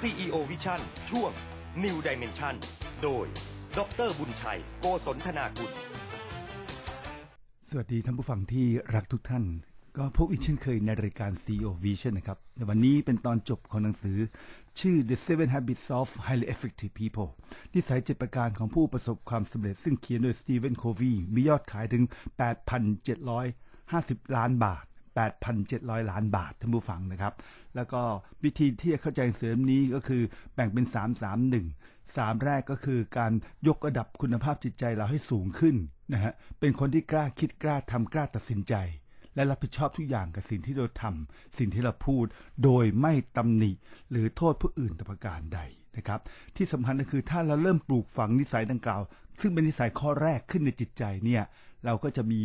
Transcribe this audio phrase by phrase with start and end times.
[0.00, 1.30] CEO Vision ช่วง
[1.84, 2.54] New Dimension
[3.02, 3.26] โดย
[3.78, 5.70] ดรบุญชัย โกศลธนากุล
[7.68, 9.44] สวัสดีท่านผู้ฟังที่รักทุกท่าน
[9.96, 14.18] ก็พบอีกเช่นเคยในรายการ CEO Vision นะครับในวันนี้เป็นตอนจบของหนังสือ
[14.80, 17.28] ชื่อ The Seven Habits of Highly Effective People
[17.74, 22.02] นิสัยเจ็ดประการของผู้ประสบความสำเร็จซึ่งเขียนโดยสตีเวนโควีมียอดขายถึง
[23.40, 24.87] 8,750 ล้านบาท
[25.42, 27.34] 8,700 ล้านบาทท่านผู้ฟังนะครับ
[27.76, 28.02] แล้วก็
[28.44, 30.22] วิธีที่จะเข้าใจหนังสือเล่มนี้ก็คือ
[30.54, 31.38] แบ่งเป็น 3 3
[31.72, 33.32] 1 3 แรกก็คือการ
[33.68, 35.76] ยกระดับคุณภาพจิตใจเราให้สูงขึ้น
[36.12, 38.74] นะฮะเป็นคนที่กล้าคิดกล้าทำกล้าตัดสินใจ
[39.34, 42.26] และรับผิดชอบทุกอย่างกับสิ่งที่เราทำสิ่งที่เราพูด
[42.64, 43.72] โดยไม่ตำหนิ
[44.10, 45.60] หรือโทษผู้อื่นแต่ประการใด
[45.96, 46.20] นะครับ
[46.56, 49.02] ที่สำคัญก็คือถ้าเราเริ่มปลูกฝังนิสัยดังกล่าว
[49.40, 51.42] ซึ่งเป็นนิสัยข้อแรกขึ้นในจิตใจเนี่ย
[51.84, 52.40] เราก็จะมี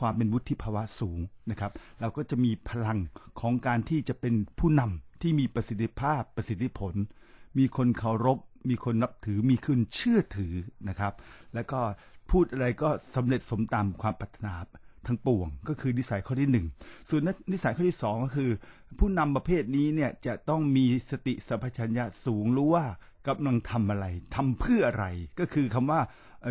[0.00, 1.18] ความเป็นวุฒิภาวะสูง
[1.50, 2.98] นะครับ เราก็จะมีพลัง
[3.40, 6.94] ของการที่จะเป็นผู้นำที่มีประสิทธิภาพประสิทธิผล
[7.58, 10.54] มีคนเคารพ มีคนนับถือมีคนเชื่อถือ
[10.88, 11.12] นะครับ
[11.54, 11.80] แล้วก็
[12.30, 14.54] พูดอะไรก็สำเร็จสมตามความปรารถนา
[15.06, 16.66] ทั้งปวง ก็คือนิสัยข้อที่หนึ่ง
[17.10, 18.50] ส่วนนิสัยข้อที่สองก็คือ
[18.98, 22.84] ผู้นำประเภทนี้เนี่ยจะต้องมีสติสัมปชัญญะสูงรู้ว่า
[23.28, 25.06] กำลังทำอะไรทำเพื่ออะไร
[25.40, 26.00] ก็คือคำว่า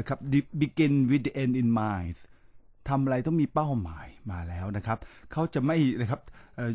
[0.08, 0.20] ครับ
[0.62, 2.18] begin with the end in mind
[2.90, 4.98] ทำอะไรต้องมีเป้าหมายมาแล้วนะครับ
[5.32, 6.22] เขาจะไม่นะครับ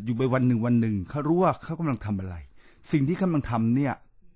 [0.04, 2.36] อยู่ไปวันหนึ่งวันหนึ่งเขารู้ว่าเขากำลังทำอะไร
[2.92, 3.94] สิ่งที่กำลังทำเนี่ย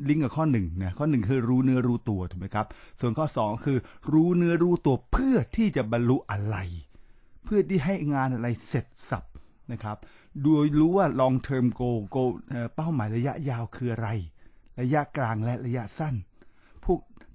[0.09, 2.67] ลิงก์กับข้อหนึ่งนี่ยข้อหนึ่งคือรู้เนื้อรู้ตัวถูกไหมครับ
[3.01, 3.79] ส่วนข้อสองคือ
[4.13, 6.57] รู้เนื้อรู้ตัวเพื่อที่จะบรรลุอะไร
[7.45, 9.25] เพื่อที่ให้งานอะไรเสร็จสับ
[9.73, 9.97] นะครับ
[10.43, 12.33] โดยรู้ว่า long term goal goal
[12.75, 14.09] เป้าหมายระยะยาวคืออะไร
[14.81, 16.15] ระยะกลางและระยะสั้น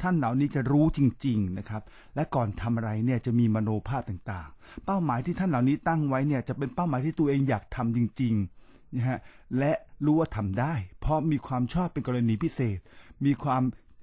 [0.02, 1.82] ท่านเหล่านี้จะรู้จริง ๆนะครับ
[2.16, 9.20] และก่อนทำอะไรเนี่ยจะมีมโนภาพต่างๆ เป้าหมายที่ท่านเหล่านี้ตั้งไว้เนี่ยจะเป็นเป้าหมายที่ตัวเองอยากทำจริงๆนะฮะ
[9.60, 9.72] และ
[10.06, 12.80] รู้ว่าทำได้ เพราะมีความชอบเป็นกรณีพิเศษ
[13.26, 13.62] มีความ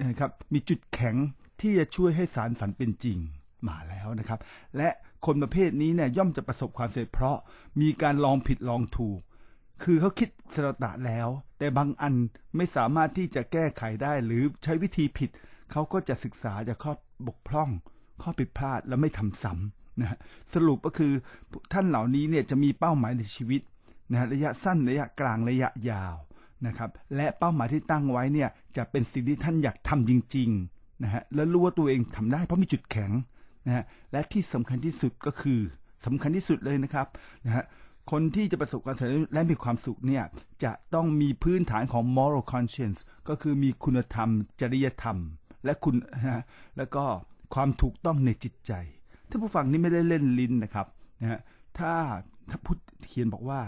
[0.09, 1.17] นะครับมีจุดแข็ง
[1.61, 3.19] ที่จะช่วยให้สารฝันเป็นจริง
[3.69, 4.41] มาแล้วนะครับ
[4.77, 4.89] และ
[5.27, 7.37] คนประเภทนี้เนี่ยย่อมจะประสบความสำเร็จเพราะ
[7.81, 9.21] มีการลองผิดลองถูก
[9.83, 11.29] คือเขาคิดสระตะแล้ว
[11.59, 12.15] แต่บางอัน
[12.57, 15.31] ไม่สามารถที่จะแก้ไขได้หรือใช้วิธีผิด
[15.73, 16.93] เขาก็จะศึกษาจากข้อ
[17.27, 17.71] บกพร่อง
[18.23, 20.19] ข้อผิดพลาดและไม่ทำซ้ำนะฮะ
[20.55, 21.13] สรุปก็คือ
[21.73, 23.61] ท่านเหล่านี้เนี่ยจะมีเป้าหมายในชีวิต
[24.11, 26.15] นะฮะระยะสั้นระยะกลางระยะยาว
[26.67, 33.13] นะครับ และเป้าหมายที่ตั้งไว้เนี่ยจะเป็นสิ่งที่ท่านอยากทำจริงๆนะฮะและรู้ว่าตัวเองทำได้เพราะมีจุดแข็ง
[33.67, 35.61] นะฮะและที่สำคัญที่สุดก็คือ
[36.07, 37.07] สำคัญที่สุดเลยนะครับ
[37.47, 37.65] นะฮะ
[38.11, 40.25] คนที่จะประสบความสำเร็จและมีความสุขเนี่ย
[40.65, 44.29] จะต้องมีพื้นฐานของ moral conscience ก็คือมีคุณธรรม
[44.61, 45.17] จริยธรรม
[45.65, 46.43] และคุณนะฮะ
[46.77, 47.05] แล้วก็
[47.55, 48.73] ความถูกต้องในจิตใจ
[49.29, 50.87] ท่านผู้ฟังนี่ไม่ได้เล่นลิ้นนะครับ
[51.21, 51.41] นะฮะ
[51.79, 51.93] ถ้า
[52.51, 52.79] ถ้าพูด
[53.09, 53.61] เขียนบอกว่า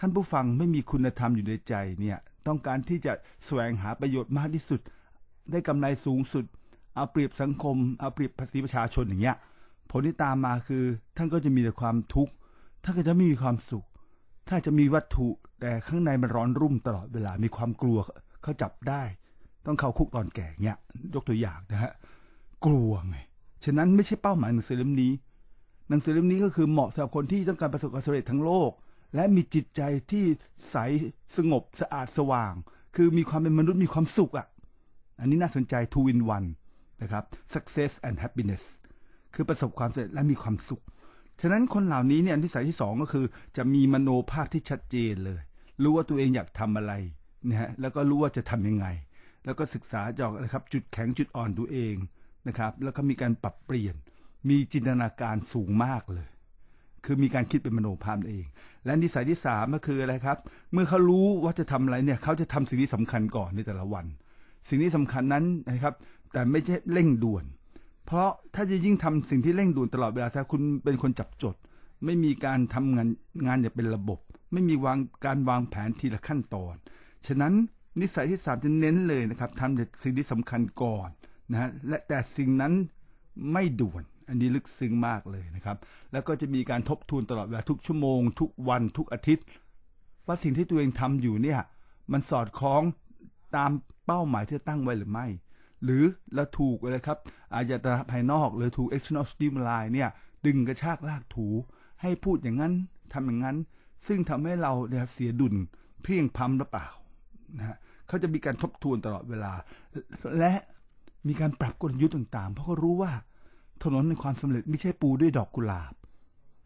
[0.00, 3.12] ท่านผู้ฟังไม่มีคุณธรรมอยู่ในใจเนี่ยต้องการที่จะ
[3.44, 4.80] แสวงหาประโยชน์มากที่สุด
[5.50, 6.44] ได้กำไรสูงสุด
[6.94, 9.36] เอาเปรียบสังคม เอาเปรียบภาษีประชาชนอย่างเงี้ย
[9.90, 10.84] ผลที่ตามมาคือ
[11.16, 12.32] ท่านก็จะมีแต่ความทุกข์
[12.84, 13.86] ถ้าเกิดจะไม่มีความสุข
[14.48, 15.28] ถ้าจะมีวัตถุ
[15.60, 17.98] แต่ข้างในมันร้อนรุ่มตลอดเวลามีความกลัว
[18.42, 19.02] เขาจับได้
[19.66, 20.78] ต้องเข้าคุกตอนแก่เงี้ย
[21.14, 21.92] ยกตัวอย่างนะฮะ
[22.64, 23.16] กลัวไง
[23.64, 25.12] ฉะนั้นไม่ใช่เป้าหมายหนังสือเล่มนี้
[25.88, 28.70] หนังสือเล่มนี้ก็คือเหมาะสำหรับคนที่ต้องการประสบความสำเร็จทั้งโลก
[29.14, 30.24] และมีจิตใจที่
[30.70, 30.76] ใส
[31.36, 32.54] สงบสะอาดสว่าง
[32.96, 34.48] คือมีความเป็นมนุษย์มีความสุขอะ
[35.20, 36.48] อันนี้น่าสนใจ two in one
[37.02, 38.64] นะครับ success and happiness
[39.34, 40.82] คือประสบความสำเร็จและมีความสุข
[41.40, 45.40] ฉะนั้นคนเหล่านี้เนี่ยนิสัยที่สองก็คือ จะมีมโนภาพที่ชัดเจนเลย
[45.82, 46.92] รู้ว่าตัวเองอยากทำอะไร
[47.48, 48.86] นะฮะแล้วก็รู้ว่าจะทำยังไง
[49.46, 51.94] แล้วก็ศึกษาจากนะครับจุดแข็งจุดอ่อนตัวเอง
[52.48, 53.94] นะครับ แล้วก็มีการปรับเปลี่ยน
[54.48, 56.28] มีจินตนาการสูงมากเลย
[57.04, 58.44] คือมีการคิดเป็นมโนภาพเอง
[58.84, 60.38] และนิสัยที่สามก็คืออะไรครับ
[60.72, 64.06] เมื่อเขารู้ว่าจะทำอะไรเนี่ยเขาจะทำสิ่งที่สำคัญก่อนในแต่ละวัน
[64.68, 65.94] สิ่งที่สำคัญนั้นนะครับ
[66.32, 67.44] แต่ไม่ใช่เร่งด่วน
[68.06, 71.56] เพราะถ้าจะยิ่งทำสิ่งที่เร่งด่วนตลอดเวลาถ้าคุณเป็นคนจับจด
[72.04, 73.08] ไม่มีการทำงาน
[73.46, 74.18] งานอย่างเป็นระบบ
[74.52, 76.74] ไม่มีวางการวางแผนทีละขั้นตอน
[77.26, 77.52] ฉะนั้น
[78.00, 81.08] นิสัยที่สามจะเน้นเลยนะครับทำแต่สิ่งที่สำคัญก่อน
[81.52, 82.72] นะฮะและแต่สิ่งนั้น
[83.52, 85.76] ไม่ด่วน อันนี้ลึกซึ้งมากเลยนะครับ
[86.12, 89.44] แล้วก็จะมีการทบทวนตลอดเวลาทุกชั่วโมง ทุกวันทุกอาทิตย์
[90.26, 91.60] ว่าสิ่งที่ตัวเองทำอยู่เนี่ย
[92.12, 92.82] มันสอดคล้อง
[93.56, 93.70] ตาม
[94.06, 95.26] เป้าหมายที่ตั้งไว้หรือไม่
[95.84, 96.02] หรือ
[96.34, 97.18] เราถูกอะไรครับ
[97.54, 100.08] อาจจะตระภายนอกหรือถูก external stimuli เนี่ย
[100.46, 101.48] ดึงกระชากลากถู
[102.02, 102.74] ให้พูดอย่างนั้น
[103.12, 103.56] ทำอย่างนั้น
[104.06, 105.54] ซึ่งทำให้เราเนี่ยเสียดุล
[106.02, 106.88] เพียงพล้ำหรือเปล่า
[107.58, 107.76] นะฮะ
[108.08, 109.52] เขาจะมีการทบทวนตลอดเวลา
[110.38, 110.52] และ
[111.28, 113.12] มีการปรับกลยุทธ์ต่างๆ เพราะเขารู้ว่า
[113.82, 115.94] ถนนในความสำเร็จไม่ใช่ปูด้วยดอกกุหลาบ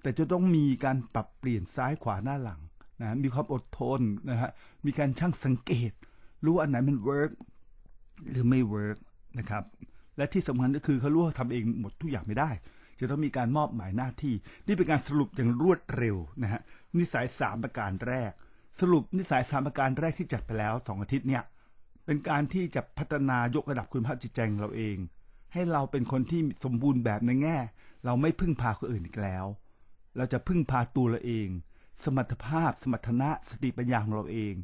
[0.02, 2.60] แต่จะต้องมีการปรับเปลี่ยนซ้ายขวาหน้าหลัง
[3.00, 4.00] นะมีความอดทน
[4.30, 4.50] นะฮะ
[4.86, 5.92] มีการช่างสังเกต
[6.44, 7.30] รู้ว่าอันไหนมัน work
[8.30, 8.98] หรือไม่ work
[9.38, 9.64] นะครับ
[10.16, 12.50] และที่สำคัญก็คือเขารู้ว่าทำเองหมดทุกอย่างไม่ได้
[13.00, 14.34] จะต้องมีการมอบหมายหน้าที่
[14.66, 16.60] นี่เป็นการสรุปอย่างรวดเร็วนะฮะ
[16.98, 18.32] นิสัยสามประการแรก
[18.78, 21.42] สรุปนิสัยสามประการแรกที่จัดไปแล้วสองอาทิตย์เนี่ย
[22.04, 24.96] เป็นการที่จะพัฒนายกระดับคุณภาพจิตใจของเราเอง
[25.52, 27.58] ให้เราเป็นคนที่สมบูรณ์แบบในแง่
[28.04, 29.44] เราไม่พึ่งพาคนอื่นอีกแล้ว
[30.16, 31.48] เราจะพึ่งพาตัวเราเอง
[32.04, 34.54] สมรรถภาพ สมรรถนะสติปัญญาของเราเอง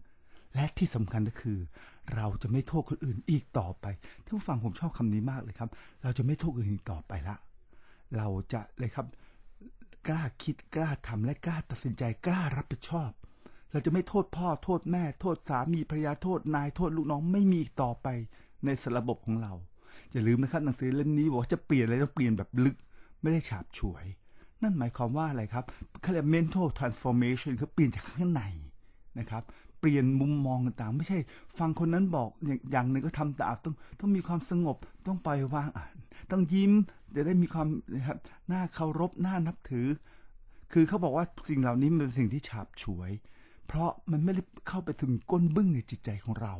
[0.54, 1.58] และที่สำคัญก็คือ
[2.14, 3.86] เราจะไม่โทษคนอื่นอีกต่อไป
[4.24, 5.70] ท่านผู้ฟังผมชอบคำนี้มากเลยครับ
[6.02, 7.36] เราจะไม่โทษคนอื่นอีกต่อไปละ
[8.16, 9.06] เราจะเลยครับ
[10.08, 13.10] กล้าคิดกล้าทำและกล้าตัดสินใจกล้ารับผิดชอบ
[13.76, 18.08] เราจะไม่โทษพ่อโทษแม่ โทษสามีภรรยาโทษนายโทษลูกน้องไม่มีอีกต่อไป
[18.64, 19.52] ในสระบบของเรา
[20.12, 22.76] อย่าลืมนะครับหนังสือเล่มนี้บอกว่าจะเปลี่ยนอะไรต้องเปลี่ยนแบบลึก
[23.20, 24.04] ไม่ได้ฉาบฉวย
[24.62, 25.64] นั่นหมายความว่าอะไรครับ
[26.00, 28.42] เขาเรียก mental transformation คือเปลี่ยนจากข้างใน
[29.18, 29.42] นะครับ
[29.80, 31.18] เปลี่ยนมุมมองต่างๆ ไม่ใช่
[31.58, 32.28] ฟังคนนั้นบอก
[32.70, 34.76] อย่างหนึ่งก็ทำตามต้องต้องมีความสงบ
[35.06, 35.96] ต้องปล่อยวางอ่าน
[36.30, 36.72] ต้องยิ้ม
[37.16, 38.18] จะได้มีความนะครับ
[38.52, 39.86] น่าเคารพน่านับถือ
[40.72, 43.12] คือเขาบอกว่าสิ่งเหล่านี้มันเป็นสิ่งที่ฉาบฉวย
[43.66, 46.54] เพราะมันไม่ได้เข้าไปถึงก้นบึ้งในจิตใจของเรา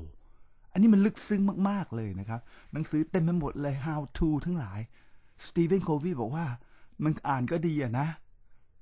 [0.72, 2.40] อันนี้มันลึกซึ้งมากๆเลยนะครับ
[2.72, 4.80] หนังสือเต็มไปหมดเลย how to ทั้งหลาย
[5.44, 6.46] สตีเฟนโควีบอกว่า
[7.04, 8.08] มันอ่านก็ดีอะนะ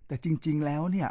[0.07, 1.09] แต่จริงๆแล้วเนี่ย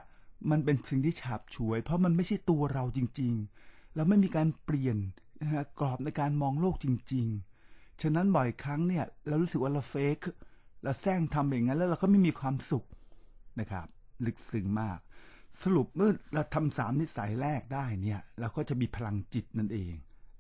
[0.52, 4.98] มันเป็นสิ่งที่ฉาบฉวย เพราะมันไม่ใช่ตัวเราจริงๆ เราไม่มีการเปลี่ยน
[5.42, 7.28] นะฮะกรอบในการมองโลกจริง
[7.64, 10.20] ๆ ฉะนั้นบ่อยครั้งเนี่ยเรารู้สึกว่าเราเฟก
[10.84, 12.86] เราแซงทำอย่างนั้นแล้วเราก็ไม่มีความสุข
[13.60, 13.88] นะครับ
[14.26, 15.00] ลึกซึ้งมาก
[15.62, 19.94] สรุปเมื่อเราทำสามนิสัยแรกได้เนี่ย เราก็จะมีพลังจิตนั่นเอง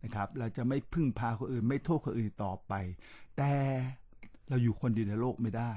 [0.04, 2.74] นะครับ เราจะไม่พึ่งพาคนอื่น ไม่โทษคนอื่นต่อไป
[3.38, 3.52] แต่
[4.50, 5.74] เราอยู่คนเดียวในโลกไม่ได้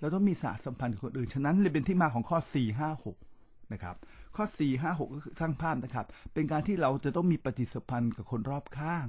[0.00, 3.96] เราต้องมีสาสัมพันธ์กับคนอื่น ฉะนั้นเลยเป็นที่มาของข้อ 4 5 6 นะครับ
[4.36, 9.06] ข้อ 4 5 6 ก็คือสร้างภาพนะครับ เป็นการที่เราจะต้องมีปฏิสัมพันธ์กับคนรอบข้าง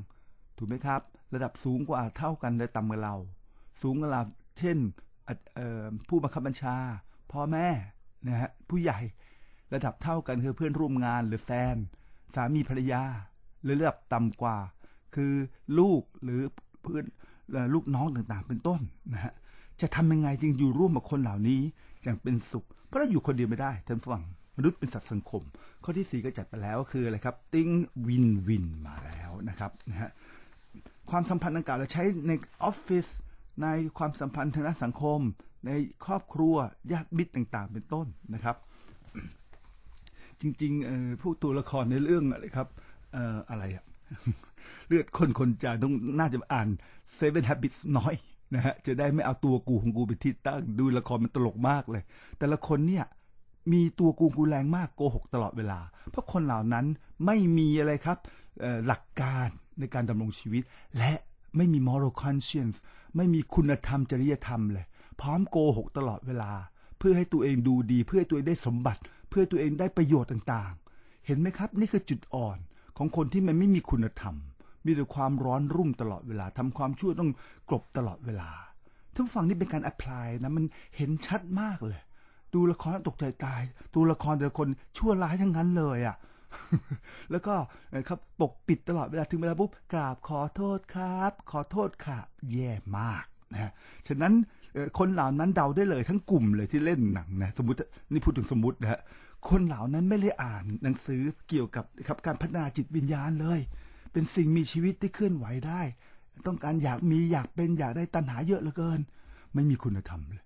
[0.57, 1.01] ถูกไหมครับ
[1.33, 3.15] ระดับสูงกว่าเท่ากันและต่ำกว่าเรา
[3.81, 4.22] สูงกว่าเรา
[4.60, 4.77] เช่น
[6.07, 6.75] ผู้บังคับบัญชา
[7.31, 7.68] พ่อแม่
[8.27, 9.00] นะฮะผู้ใหญ่
[9.74, 11.75] ระดับเท่ากันคือเพื่อนร่วมงานหรือแฟน
[12.36, 13.04] สามีภรรยา
[13.63, 14.57] หรือระดับต่ำกว่า
[15.16, 15.33] คือ
[15.80, 16.42] ลูกหรือ
[16.81, 17.06] เพื่อน
[17.74, 18.81] ลูกน้องต่างๆ เป็นต้น
[19.13, 19.33] นะฮะ
[19.81, 21.62] จะทำยังไงจึงอยู่ร่วมกับคนเหล่านี้
[22.04, 24.24] อย่างเป็นสุข เพราะเราอยู่คนเดียวไม่ได้ท่านฟัง
[24.57, 25.44] มนุษย์เป็นสัตว์สังคม
[25.83, 27.69] ข้อที่สี่ก็จัดไปแล้วคืออะไรครับติ้ง
[28.07, 30.10] วินวินมาแล้วนะครับนะฮะ
[31.10, 32.31] ความสัมพันธ์ดังกล่าวเราใช้ใน
[32.63, 33.07] ออฟฟิศ
[33.62, 33.68] ใน
[33.98, 35.19] ความสัมพันธ์ทางด้านสังคม
[35.65, 35.72] ใน
[36.06, 36.56] ครอบครัว
[36.92, 38.56] ญาติมิตรต่างๆ เป็นต้นนะครับ
[40.41, 42.68] จริงๆผู้ตัวละครในเรื่องอะไรครับ
[43.50, 43.86] อะไรอะ
[44.88, 46.68] เลือดคนคนจางต้องน่าจะอ่าน
[47.19, 48.15] Seven Habits น้อย
[48.56, 52.03] นะฮะจะได้ไม่เอาตัวกูของกูเป็นที่ตั้งดูละครมันตลกมากเลย
[52.39, 53.06] แต่ละคนเนี่ย
[53.71, 55.80] มีตัวกูกูแรงมากโกหกตลอดเวลา
[56.12, 56.86] เพราะคนเหล่านั้น
[57.25, 58.18] ไม่มีอะไรครับ
[58.88, 59.50] หลักการ
[59.80, 60.63] ในการดำรงชีวิต
[60.97, 61.13] และ
[61.57, 62.77] ไม่มี moral conscience
[63.15, 64.86] ไม่มีคุณธรรมจริยธรรมเลย
[65.21, 66.51] พร้อมโกหกตลอดเวลา
[66.97, 72.58] เพื่อให้ตัวเองดูดี เพื่อให้ตัวเองได้สมบัติ เพื่อตัวเองได้ประโยชน์ต่างๆ เห็นไหมครับ นี่คือจุดอ่อน
[72.98, 74.36] ของคนที่มันไม่มีคุณธรรม
[74.86, 77.31] มีแต่ความร้อนรุ่มตลอดเวลาทำความชั่วต้อง
[77.70, 78.50] กลบตลอดเวลา
[79.16, 80.66] ทุกฝั่งนี่เป็นการแอพพลายนะมัน
[80.98, 82.00] เห็นชัดมากเลย
[82.54, 83.62] ดูละครตกใจตาย
[83.96, 84.68] ดูละครแต่ละคน
[84.98, 86.16] ชั่วร้ายทั้งนั้นเลยอะ่ะ
[87.32, 87.56] แล้วก็
[87.96, 92.18] นะครับปกปิดตลอดเวลาถึงเวลาปุ๊บกราบขอโทษครับ ขอโทษค่ะ
[92.51, 93.72] แย่มากนะ
[94.08, 94.34] ฉะนั้น
[95.00, 97.77] คนเหล่านั้นเดาได้เลยทั้งกลุ่มเลยที่เล่นหนังนะสมมติ
[98.12, 99.00] นี่พูดถึงสมมตินะฮะ
[99.50, 103.60] คนเหล่านั้นไม่ได้อ่านหนังสือเกี่ยวกับครับการพัฒนาจิตวิญญาณเลย
[104.13, 105.81] เป็นสิ่งมีชีวิตที่เคลื่อนไหวได้
[106.48, 109.00] ต้องการอยากมีอยากเป็นอยากได้ตัณหาเยอะเหลือเกิน
[109.53, 110.43] ไม่มีคุณธรรมเลย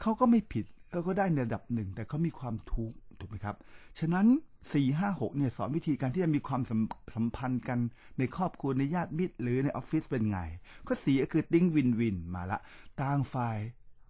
[0.00, 3.56] เขาก็ไม่ผิดเขาก็ได้ในระดับหนึ่ง แต่เขามีความทุกข์ถูกไหมครับ
[3.98, 4.26] ฉะนั้น
[4.62, 6.80] 4 5 6เนี่ยสอนวิธีการที่จะมีความสัม
[7.14, 7.78] สัมพันธ์กัน
[8.18, 10.38] ในครอบครัวในญาติมิตรหรือในออฟฟิศเป็นไง
[10.86, 12.58] ข้อสี่ก็คือ think win-win มาละ
[13.00, 13.58] ต่างฝ่าย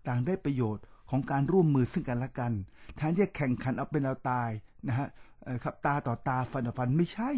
[0.09, 2.53] ต่างได้ประโยชน์ ของการร่วมมือซึ่งกันและกัน
[2.97, 4.51] แทนที่จะแข่งขันเอาเป็นเอาตาย
[4.89, 5.09] นะฮะ
[5.63, 7.31] ครับตาต่อตาฟันต่อฟันไม่ใช่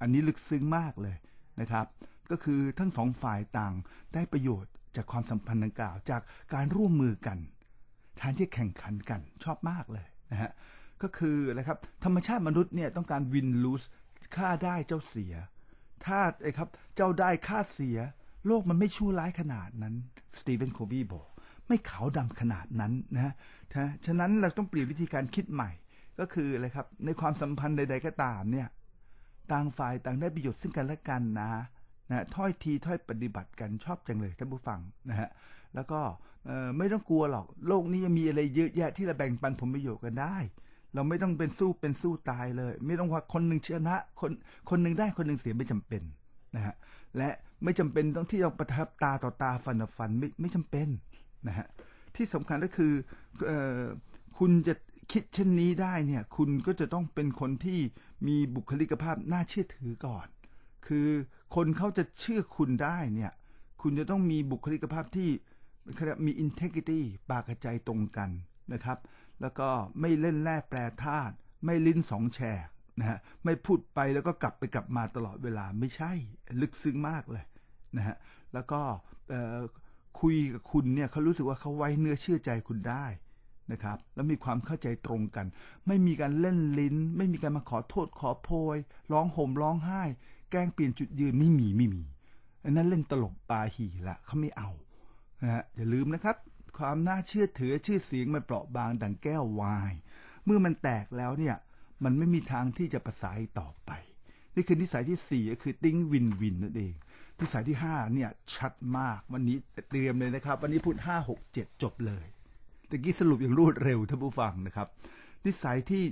[0.00, 1.16] อันนี้ลึกซึ้งมากเลย
[1.60, 1.86] นะครับ
[2.30, 3.74] ก็คือทั้งสองฝ่ายต่าง
[4.14, 6.22] ได้ประโยชน์จากความสัมพันธ์ดังกล่าว จาก
[6.54, 7.38] การร่วมมือกัน
[8.16, 10.50] แทนที่แข่งขันกันชอบมากเลยนะฮะ
[11.02, 13.82] ก็คืออะไรครับธรรมชาติมนุษย์เนี่ยต้องการวินลูส
[14.36, 15.34] ค่าได้เจ้าเสีย
[16.06, 17.98] ถ้าไอ้ครับเจ้าได้ค่าเสีย
[18.46, 19.94] โลกมันไม่ชั่วร้ายขนาดนั้น
[20.38, 21.31] สตีเวนโคบีบอก
[21.72, 23.32] ไม่ขาวดำขนาดนั้นนะ
[23.74, 25.70] นะฉะนั้นเราต้องเปลี่ยนวิธีการคิดใหม่
[26.18, 28.68] ก็คืออะไรครับ ในความสัมพันธ์ใด ๆ ก็ตามเนี่ย
[29.52, 31.48] ต่างฝ่ายต่างได้ประโยชน์ซึ่งกันและกันนะ
[32.10, 35.28] นะถ้อยทีถ้อยปฏิบัติกันชอบจังเลยท่านผู้ฟังนะฮะ
[35.74, 36.00] แล้วก็
[36.78, 40.36] ไม่ต้องกลัวหรอกโลกนี้ยังมีอะไรเยอะแยะที่เราแบ่งปันผลประโยชน์กันได้
[40.94, 44.32] เราไม่ต้องเป็นสู้เป็นสู้ตายเลย ไม่ต้องว่าคนหนึ่งชนะคน
[44.70, 46.02] คนหนึ่งได้คนหนึ่งเสียไม่จำเป็น
[46.56, 46.74] นะฮะ
[47.16, 47.30] และ
[47.64, 50.88] ไม่จำเป็นต้องที่จะประทับตาต่อตาฟันต่อฟันไม่ไม่จำเป็น
[51.48, 51.66] นะฮะ
[52.16, 52.92] ที่สำคัญก็คือ
[53.50, 53.52] อ
[54.38, 54.74] คุณจะ
[55.12, 57.80] คิดเช่นนี้ได้เนี่ยคุณก็จะต้องเป็นคนที่
[58.26, 60.26] มีบุคลิกภาพน่าเชื่อถือก่อน
[60.86, 61.08] คือ
[61.54, 63.32] คนเขาจะเชื่อคุณได้เนี่ย
[63.82, 65.28] คุณจะต้องมีบุคลิกภาพที่
[65.94, 68.30] เขาเรียกมี integrity ปากกระใจตรงกัน
[68.72, 68.98] นะครับ
[69.40, 69.68] แล้วก็
[70.00, 71.34] ไม่เล่นแร่แปรธาตุ
[71.64, 72.68] ไม่ลิ้นสองแฉก
[73.00, 76.12] นะฮะไม่พูดไปแล้วก็กลับไปกลับมาตลอดเวลาไม่ใช่
[76.60, 77.44] ลึกซึ้งมากเลย
[77.96, 78.16] นะฮะ
[78.54, 78.80] แล้วก็
[80.20, 83.06] คุยกับคุณเนี่ยเขารู้สึกว่าเขาไว้เนื้อเชื่อใจคุณได้
[83.72, 85.46] นะครับ แล้วมีความเข้าใจตรงกัน
[85.86, 88.76] ไม่มีการเล่นลิ้น ไม่มีการมาขอโทษขอโพย
[89.12, 90.02] ร้องห่มร้องไห้
[90.50, 92.04] แกล้งเปลี่ยนจุดยืนไม่มีไม่มี
[92.64, 94.70] อันนั้นเล่นตลกปาหีละเขาไม่เอา
[95.42, 96.36] นะฮะอย่าลืมนะครับ
[96.78, 99.92] ความน่าเชื่อถือชื่อเสียงมันเปราะบางดังแก้วไวน์
[100.44, 101.56] เมื่อมันแตกแล้วเนี่ย
[102.04, 103.90] มันไม่มีทางที่จะประสานต่อไป
[104.54, 106.94] นี่คือนิสัยที่สี่ก็คือ think win-win นั่นเอง
[107.40, 109.56] นิสัยที่ห้าเนี่ยชัดมากวันนี้
[109.88, 112.24] เตรียมเลยนะครับ วันนี้พูดห้าหกเจ็ดจบเลย
[112.90, 114.88] ตะกี้สรุปอย่างรวดเร็วท่านผู้ฟังนะครับ
[115.46, 116.04] นิสัยที่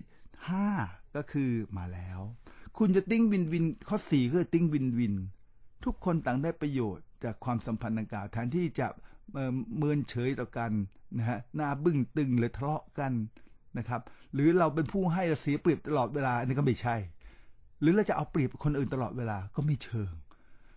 [0.51, 0.69] ห้า
[1.17, 2.21] ก็คือมาแล้ว
[2.79, 5.15] คุณจะ think win-win ข้อสี่คือ think win-win
[5.85, 8.87] ทุกคนต่างได้ประโยชน์จากความสัมพันธ์ดังกล่าวแทนที่จะ
[9.35, 10.71] เอ่อเมินเฉยต่อกัน
[11.19, 13.13] นะฮะหน้าบึ้งตึงหรือทะเลาะกัน
[13.79, 14.01] นะครับ
[14.35, 16.97] หรือเราเป็นผู้ให้เราเสียเปรียบตลอดเวลาอันนี้ก็ไม่ใช่
[17.81, 20.13] หรือเราจะเอาเปรียบคนอื่นตลอดเวลาก็ไม่เชิง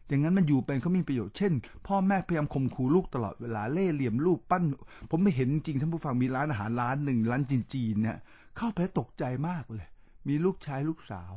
[0.07, 1.53] อย่างนั้นมันอยู่เป็นเขามีประโยชน์ เช่น
[1.87, 4.63] พ่อแม่พยายามข่มขู่ลูกตลอดเวลาเล่เหลี่ยมลูกปั้น
[5.09, 7.41] ผมไม่เห็นจริงท่านผู้ฟังมีร้านอาหารร้านหนึ่งร้าน
[7.73, 8.17] จีนๆเนี่ย
[8.57, 9.87] เข้าไปตกใจมากเลย
[10.27, 11.31] มีลูกชายลูกสาว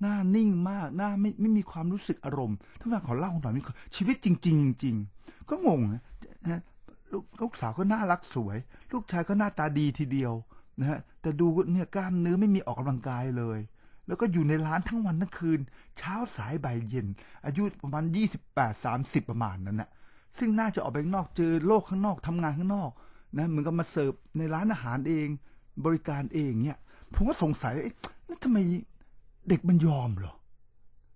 [0.00, 3.62] หน้านิ่งมากหน้าไม่ไม่มีความรู้สึกอารมณ์ท่านผู้ฟังขอเล่าหน่อยมี
[3.96, 6.02] ชีวิตจริง ๆ จริง ๆ ก็งงนะ
[6.44, 6.62] นะ
[7.12, 8.56] ลูกลูกสาวก็น่ารักสวย
[8.92, 10.32] ลูกชายก็หน้าตาดีทีเดียว
[10.80, 13.58] นะฮะแต่ดูเนี่ยกล้ามเนื้อไม่มีออกกำลังกายเลย
[14.08, 15.60] แล้วก็อยู่ในร้านทั้งวันทั้งคืน
[15.98, 17.06] เช้าสายบ่ายเย็น
[17.44, 18.04] อายุประมาณ
[18.44, 19.90] 28 30ประมาณนั้นนะ
[20.38, 22.90] ซึ่งน่าจะออกไปข้างนอกเจอโลกข้างนอกทำงานข้างนอก
[23.36, 25.28] นะเหมือนกับมาเสิร์ฟในร้านอาหารเอง
[25.84, 26.78] บริการเองเนี่ย
[27.14, 27.84] ผมก็สงสัยว่า
[28.26, 28.58] แล้วทำไม
[29.48, 30.34] เด็กมันยอมเหรอ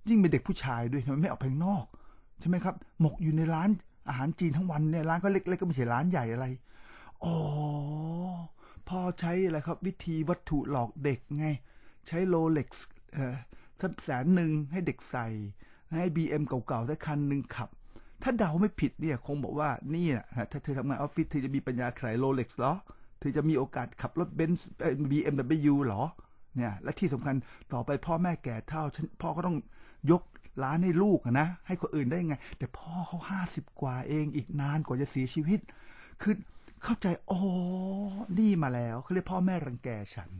[0.08, 1.84] ยิ่งเป็นเด็กผู้ชายด้วยทำไมไม่ออกไปข้างนอก
[2.40, 3.68] ใช่ไหมครับ หมกอยู่ในร้าน
[4.08, 6.46] อาหารจีนทั้งวันเนี่ยร้านก็เล็กๆก็ไม่ใช่ร้านใหญ่อะไร
[7.24, 7.36] อ๋อ
[8.88, 11.46] พ่อใช้อะไรครับ วิธีวัตถุหลอกเด็กไง
[12.08, 13.34] ใช้โรเล็กซ์เอ่อ
[13.80, 15.26] สักแสนหนึ่งให้เด็กใส่
[15.92, 17.70] ให้บีเอ็มเก่าๆสักคันหนึ่งขับ
[18.22, 22.72] ถ้าเดาไม่ผิดเนี่ยคงบอกว่านี่นะฮะถ้าเธอทำงานออฟฟิศเธอจะมีปัญญาขาย Rolex หรอ
[23.20, 24.68] เธอจะมีโอกาสขับรถเบนซ์
[25.10, 26.02] BMW หรอ
[26.56, 27.34] เนี่ยและที่สำคัญ
[27.72, 29.56] ต่อไปพ่อแม่แก่เท่าฉันพ่อก็ต้อง
[30.10, 30.22] ยก
[30.62, 35.60] ร้านให้ลูกนะ ให้คนอื่นได้ไง แต่พ่อเขาห้าสิบกว่าเองอีกนานกว่าจะเสียชีวิต
[36.22, 36.34] คือ
[36.84, 37.40] เข้าใจอ๋อ
[38.38, 40.30] นี่มาแล้วเขาเรียกพ่อแม่รังแกฉัน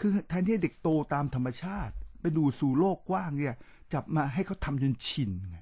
[0.00, 3.54] คือแทนที่เด็กโตตามธรรมชาติ ไปดูสู่โลกกว้างเนี่ย
[3.92, 5.58] จับมาให้เขาทำจนชินไง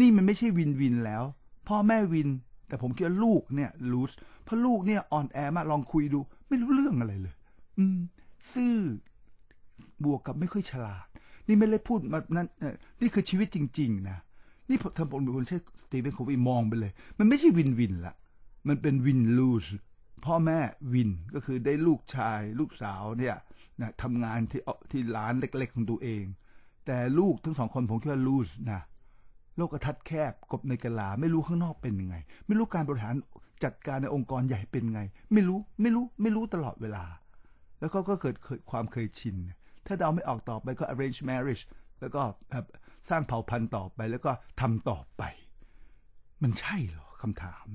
[0.00, 1.22] นี่มันไม่ใช่ win-win แล้ว
[1.68, 2.28] พ่อแม่ win
[2.68, 4.12] แต่ผมคิดว่าลูกเนี่ย lose
[4.44, 7.34] เพราะลูกเนี่ยอ่อนแอมาลองคุยดู ไม่รู้เรื่องอะไรเลย
[7.78, 7.98] อืม
[8.54, 8.76] ซื่อ
[10.04, 11.06] บวกกับไม่ค่อยฉลาด
[11.48, 14.18] นี่ไม่ได้พูดมานั่นเอ่อนี่คือชีวิตจริง ๆ นะ
[14.68, 18.14] นี่ผมทำผมเป็นคนใช้ Stephen Covey มองไปเลย มันไม่ใช่ win-win ละ
[18.68, 19.66] มันเป็น win-lose
[20.24, 20.58] พ่อแม่
[20.94, 23.36] win ก็คือได้ลูกชาย ลูกสาวเนี่ย
[23.80, 24.60] นะทำงานที่
[24.90, 26.24] ที่ร้านเล็ก ๆ ของตัวเอง
[26.86, 28.82] แต่ลูกทั้งสองคนผมคิดว่าลูสนะ
[29.56, 33.14] โลกทัดแคบกบในกะลาไม่รู้ข้างนอกเป็นยังไง ไม่รู้การบริหาร
[33.64, 35.00] จัดการในองค์กรใหญ่เป็นไง
[35.32, 37.04] ไม่รู้ไม่รู้ไม่รู้ตลอดเวลา
[37.80, 38.36] แล้วก็ก็เกิด
[38.70, 39.36] ความเคยชิน
[39.86, 41.64] ถ้าเดาไม่ออกต่อไปก็ arrange marriage
[42.00, 42.22] แล้วก็
[43.10, 45.22] สร้างเผ่าพันธุ์ต่อไปแล้วก็ทำต่อไป
[46.42, 47.66] มันใช่เหรอคำถาม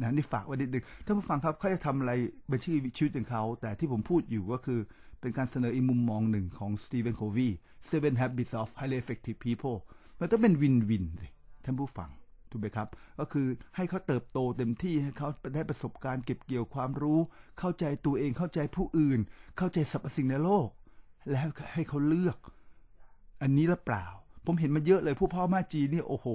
[0.00, 2.12] นะนี่ฝากไว้นิดนึงท่านผู้ฟังครับเขาจะทำอะไร
[2.48, 4.80] เป็นชื่อชีวิตของเขา แต่ที่ผมพูดอยู่ก็คือ
[5.24, 7.48] เป็นการเสนออีกมุมมองหนึ่งของสตีเวนโควี
[7.88, 9.78] Seven Habits of Highly Effective People
[10.20, 11.28] มันต้องเป็นวินวินสิ
[11.64, 12.10] ท่านผู้ฟัง
[12.50, 12.88] ถูกไหมครับ
[13.18, 17.18] ก็คือให้เขาเติบโตเต็มที่ให้เขาได้ประสบการณ์เก็บเกี่ยวความรู้
[17.58, 19.20] เข้าใจตัวเองเข้าใจผู้อื่น
[19.58, 20.68] เข้าใจสรรพสิ่งในโลก
[21.30, 22.38] แล้วให้เขาเลือก
[23.42, 24.06] อันนี้หรือเปล่า
[24.44, 26.26] ผมเห็นมาเยอะเลยผู้พ่อแม่จีนนี่โอ้โห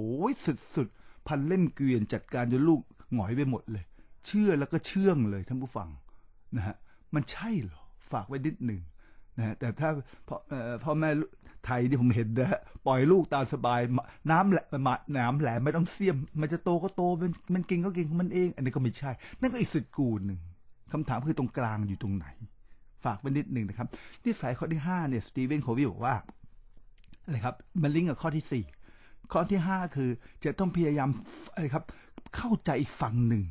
[0.74, 2.80] สุดๆพันเล่มเกวียนจัดการจนลูก
[3.14, 3.84] หงอยไปหมดเลย
[4.26, 5.88] เชื่อแล้วก็เชื่องเลยท่านผู้ฟัง
[6.56, 6.76] นะฮะ
[7.14, 7.79] มันใช่เหรอ
[8.12, 8.80] ฝากไว้นิดหนึ่ง
[9.38, 9.90] นะแต่ถ้า
[10.28, 10.36] พ่อ
[10.84, 11.10] พ่อแม่
[11.66, 13.80] ไทยที่ผมเห็นนะปล่อยลูกตามสบาย
[14.30, 20.40] น้ำแหลมน้ำแหลมไม่ต้องเสียม มันจะโตก็โตมันมันเก่งก็เก่งของมันเอง อันนี้ก็ไม่ใช่ นั่นก็อีกสุดกูหนึ่ง
[20.92, 22.26] คำถามคือตรงกลางอยู่ตรงไหน
[23.04, 23.88] ฝากไว้นิดหนึ่งนะครับ
[24.24, 26.14] นิสัยข้อที่ห้าเนี่ยสตีเวนโควิบอกว่า
[27.24, 28.64] อะไรครับมันลิงก์กับข้อที่สี่
[29.32, 30.10] ข้อที่ห้าคือ
[30.44, 31.08] จะต้องพยายาม
[31.54, 31.84] อะไรครับ
[32.36, 33.42] เข้าใจอีกฝั่งหนึ่ง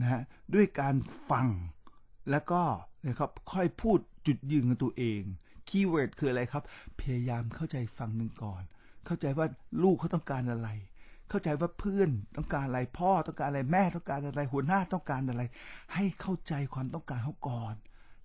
[0.00, 0.22] นะฮะ
[0.54, 0.94] ด้วยการ
[1.30, 1.46] ฟัง
[2.30, 2.62] แล้วก็
[3.06, 5.22] นะครับค่อยพูดจุดยืนของตัวเอง
[5.68, 6.64] คีย์เวิร์ดคืออะไรครับ
[7.00, 8.62] พยายามเข้าใจฟังหนึ่งก่อน
[9.06, 9.46] เข้าใจว่า
[9.82, 10.68] ลูกเขาต้องการอะไร
[11.28, 15.42] เข้าใจว่าเพื่อนต้องการอะไร พ่อต้องการอะไร แม่ต้องการอะไร หัวหน้าต้องการอะไร
[15.94, 17.74] ให้เข้าใจความต้องการเขาก่อน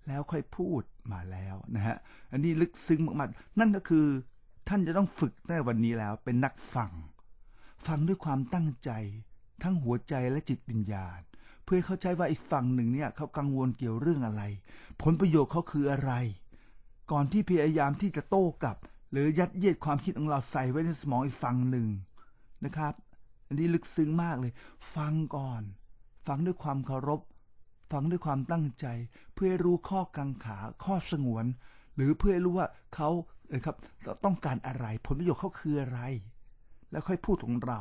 [0.06, 1.96] แล้วค่อยพูดมาแล้วนะฮะ
[2.32, 4.06] อันนี้ลึกซึ้งมากๆ นั่นก็คือ
[4.68, 6.92] ท่านจะต้องฝึกในวันนี้แล้ว เป็นนักฟัง
[7.86, 8.90] ฟังด้วยความตั้งใจ
[9.62, 11.20] ทั้งหัวใจและจิตวิญญาณ
[11.68, 14.42] พื่อเข้าใจว่าอีกฝั่งหนึ่งเนี่ยเขากังวลเกี่ยวเรื่องอะไร
[15.02, 16.12] ผลประโยชน์เขาคืออะไร
[17.10, 18.76] ก่อนที่พยายามที่จะโต้กลับ
[19.12, 21.86] หรือยัดเยียดความคิดของเราใส่ไว้ในสมองอีกฝั่งหนึ่ง
[22.64, 22.94] นะครับ
[23.46, 24.52] อันนี้ลึกซึ้งมากเลย
[24.94, 25.62] ฟังก่อน
[26.26, 27.20] ฟังด้วยความเคารพ
[27.92, 28.86] ฟังด้วยความตั้งใจ
[29.34, 31.46] เพื่อรู้ข้อกังขา ข้อสงวน
[31.96, 33.08] หรือเพื่อรู้ว่าเขา
[33.48, 33.76] เออครับ
[34.24, 36.00] ต้องการอะไร ผลประโยชน์เขาคืออะไร
[36.90, 37.80] แล้วค่อยพูดของเรา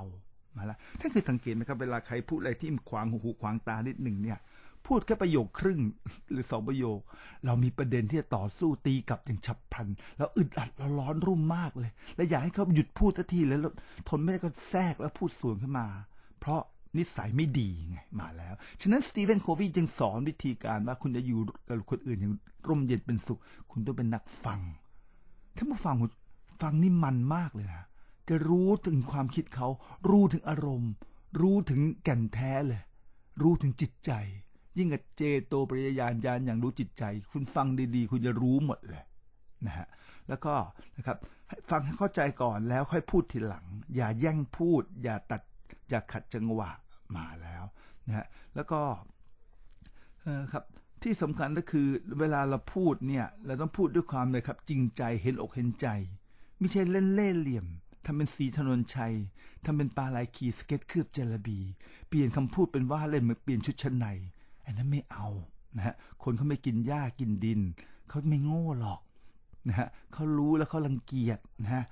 [0.57, 4.39] มาแล้วท่านเคยสังเกตไหมครับเวลาใครพูดอะไรที่ขวางหูขวางตานิดหนึ่งเนี่ย
[4.87, 5.79] พูดแค่ประโยคครึ่ง
[6.31, 6.99] หรือสองประโยค
[7.45, 9.87] เรามีประเด็นที่จะต่อสู้ตีกลับอย่างฉับพลัน
[10.17, 13.59] แล้วอึดอัดเราร้อนรุ่มมากเลย และอยากให้เขาหยุดพูดทันทีแล้ว
[14.09, 15.87] ทนไม่ได้ก็แทรกแล้วพูดสวนขึ้นมา
[16.39, 16.61] เพราะ
[16.97, 22.33] นิสัยไม่ดีไงมาแล้ว ฉะนั้นสตีเฟนโควีจึงสอนวิธีการว่าคุณจะอยู่กับคนอื่นอย่าง
[22.67, 23.39] ร่มเย็นเป็นสุข
[23.71, 24.59] คุณต้องเป็นนักฟัง
[25.57, 25.95] ท่านผู้ฟัง
[26.61, 27.85] ฟังนี่มันมากเลยนะ
[28.29, 29.67] จะรู้ถึงความคิดเขา
[30.09, 30.91] รู้ถึงอารมณ์
[31.41, 32.81] รู้ถึงแก่นแท้เลย
[33.41, 34.11] รู้ถึงจิตใจ
[34.77, 39.03] ยิ่งกับเจโตปริยญาณญาณอย่างรู้จิตใจ คุณฟังดีๆ คุณจะรู้หมดเลย
[39.65, 39.87] นะฮะ
[40.27, 40.53] แล้วก็
[40.97, 41.17] นะครับ
[41.69, 43.65] ฟังให้เข้าใจก่อนแล้วค่อยพูดทีหลัง
[43.95, 45.41] อย่าแย่งพูด อย่าตัด
[45.89, 46.71] อย่าขัดจังหวะ
[47.15, 47.63] มาแล้ว
[48.07, 48.81] นะฮะแล้วก็
[50.51, 50.63] ครับ
[51.03, 51.87] ที่สำคัญก็คือ
[52.19, 55.87] เวลาเราพูดเนี่ยเราต้องพูดด้วยความเลยครับ จริงใจเห็นอกเห็นใจ
[56.59, 57.67] ไม่ใช่เล่นเล่เหลี่ยม
[58.07, 59.13] ทำเป็นสีถนนชัย
[59.65, 61.59] ทำเป็นปลาลายขีสเก็ตคืบเจลบี
[62.07, 64.07] เปลี่ยนคำพูดเป็นว่าเล่นเหมือนเปลี่ยนชุดชั้นใน
[64.65, 65.27] อันนั้นไม่เอา
[65.77, 67.59] นะฮะ คนเขาไม่กินหญ้ากินดิน
[68.09, 69.01] เขาไม่โง่หรอก
[69.67, 71.83] นะฮะเขารู้แล้วเขารังเกียจนะฮะ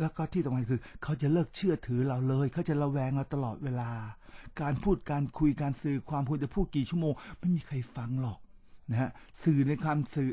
[0.00, 3.90] แล้วก็ที่สำคัญคือ เขาจะเลิกเชื่อถือเราเลย เขาจะระแวงเราตลอดเวลา
[4.60, 8.38] การพูดการคุยการสื่อความควรจะพูดกี่ชั่วโมง ไม่มีใครฟังหรอก
[8.90, 9.10] นะฮะ
[9.42, 10.30] สื่อในการสื่อ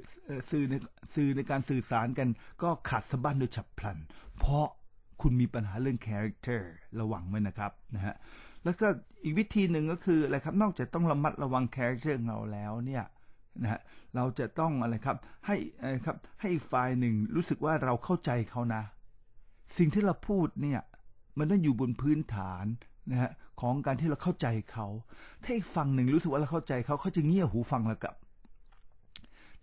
[0.50, 0.74] สื่อใน
[1.14, 2.30] สื่อในการสื่อสารกัน
[2.64, 3.98] ก็ขาดสะบั้นโดยฉับพลัน
[4.40, 4.68] เพราะ
[5.22, 8.16] คุณมีปัญหาเรื่อง character ระวังไว้นะครับนะฮะ
[8.64, 8.88] แล้วก็
[9.24, 13.04] อีกวิธีหนึ่งก็คืออะไรครับนอกจากต้องระมัดระวัง character เราแล้วเนี่ย
[13.62, 13.80] นะฮะ
[14.16, 15.56] เราจะต้องอะไรครับให้
[16.06, 18.84] ครับให้ฝ่ายหนึ่งรู้สึกว่าเราเข้าใจเขานะ
[19.78, 20.82] สิ่งที่เราพูดเนี่ย
[21.38, 22.66] มันต้องอยู่บนพื้นฐาน
[23.12, 24.88] นะฮะของการที่เราเข้าใจเขา
[25.44, 28.16] ถ้าอีกฝั่งหนึ่งรู้สึกว่าเราเข้าใจเขาเขาจะเงี่ยหูฟังเรากับ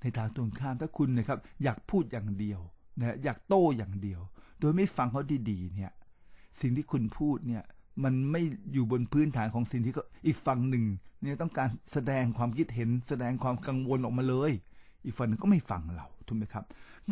[0.00, 2.60] ในทางตรงข้ามถ้าคุณนะครับอยากพูดอย่างเดียว
[2.98, 4.20] นะอยากโต้อย่างเดียว
[4.60, 5.92] โดยไม่ฟังเขาดีๆ เนี่ย
[6.60, 7.64] สิ่งที่คุณพูดเนี่ย
[8.04, 8.42] มันไม่
[8.72, 9.94] อยู่บนพื้นฐานของสิ่งที่
[10.26, 10.84] อีกฝั่งหนึ่ง
[11.22, 14.52] เนี่ยต้องการแสดงความคิดเห็น แสดงความกังวลออกมาเลย
[15.04, 16.64] อีกฝั่งหนึ่งก็ไม่ฟังเราถูกไหมครับ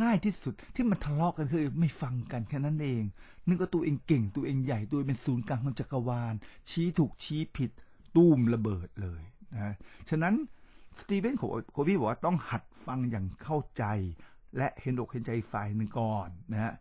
[0.03, 3.03] ง่ายที่สุดที่มันทะเลาะกกันคือไม่ฟังกันแค่นั้นเอง
[3.49, 6.35] นึกว่าตัวเองเก่งตัวเองใหญ่ตัวเองเป็นศูนย์กลางของจักรวาล
[6.71, 7.71] ชี้ถูกชี้ผิด
[8.17, 9.23] ตูมระเบิดเลย
[9.55, 9.75] นะ
[10.11, 10.35] ฉะนั้น
[10.99, 11.35] สตีเวน
[11.73, 13.85] โควีบอกว่าต้องหัดฟังอย่างเข้าใจ
[14.57, 16.73] และเห็นอกเห็นใจฝ่ายหนึ่งก่อนนะฮะ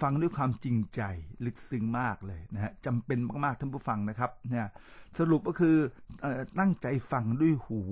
[0.00, 1.00] ฟังด้วยความจริงใจ
[1.44, 4.68] ลึกซึ้งมากเลยนะฮะจำเป็นมากๆท่านผู้ฟังนะครับนี่ย
[5.18, 5.76] สรุปก็คือ
[6.58, 7.82] ตั้งใจฟังด้วยหู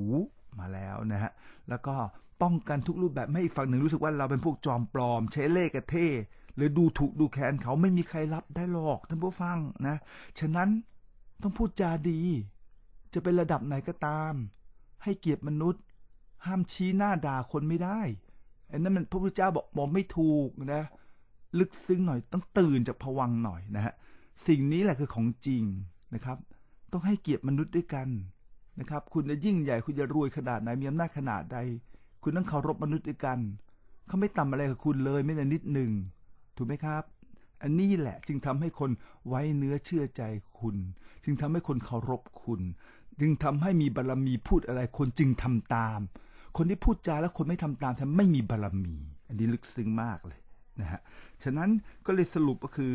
[0.59, 1.33] มาแล้วนะฮะ
[1.69, 1.95] แล้วก็
[2.43, 6.09] ป้องกันทุกรูปแบบไม่ฝั่งหนึ่งรู้สึกว่าเราเป็นพวกจอมปลอม ใช้เล่กระเท่
[6.57, 9.97] หรือดูถูกดูแคลนเขาไม่มีใครรับได้หรอกท่านผู้ฟังนะ
[10.39, 10.69] ฉะนั้น
[11.43, 12.21] ต้องพูดจาดี
[13.13, 14.35] จะเป็นระดับไหนก็ตาม
[15.03, 15.83] ให้เกียรติมนุษย์
[16.47, 18.01] ห้ามชี้หน้าด่าคนไม่ได้
[18.75, 20.85] อันนั้นมันพระพุทธเจ้าบอกบอกไม่ถูกนะ
[21.59, 23.95] ลึกซึ้งหน่อยต้องตื่นจากผวังหน่อยนะฮะ
[24.47, 25.63] สิ่งนี้แหละคือของจริง
[26.15, 26.39] นะครับ
[26.93, 28.09] ต้องให้เกียรติมนุษย์ด้วยกัน
[28.81, 31.59] นะครับ คุณจะยิ่งใหญ่คุณจะรวยขนาดไหนมีอำนาจขนาดใด
[32.23, 33.39] คุณต้องเคารพมนุษย์ด้วยกัน
[34.07, 35.91] เขาไม่ต่ำอะไรกับคุณเลยไม่แต่นิดหนึ่ง
[36.57, 37.03] ถูกไหมครับ
[37.63, 38.91] อันนี้แหละจึงทำให้คน
[39.29, 40.23] ไว้เนื้อเชื่อใจ
[40.61, 40.77] คุณ
[41.25, 42.61] จึงทำให้คนเคารพคุณ
[43.21, 46.01] จึงทำให้มีบารรมีพูดอะไรคนจึงทำตาม
[46.57, 48.97] คนที่พูดจาแล้วคนไม่ทำตามทำไม่มีบารรมี
[49.29, 50.41] อันนี้ลึกซึ้งมากเลย
[50.81, 51.01] นะฮะ
[51.43, 51.71] ฉะนั้น
[52.07, 52.93] ก็เลยสรุปก็คือ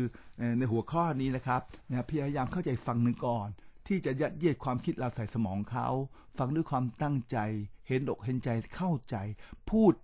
[0.58, 3.48] ในหัวข้อนี้นะครับนะพยายามเข้าใจฟังหนึ่งก่อน
[3.86, 5.88] ที่จะยัดเยียดความคิดเราใส่สมองเขา
[6.38, 7.38] ฟังด้วยความตั้งใจ
[7.88, 9.16] เห็นอกเห็นใจเข้าใจ
[9.70, 9.94] พูด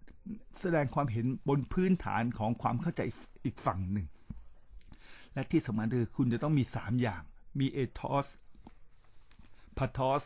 [0.60, 3.02] แสดงความเห็นบนพื้นฐานของความเข้าใจ
[3.44, 4.06] อีกฝั่งหนึ่ง
[5.34, 7.22] และที่สำคัญคือคุณจะต้องมีสามอย่าง
[7.60, 8.28] มีเอทอส
[9.78, 10.22] พาทอส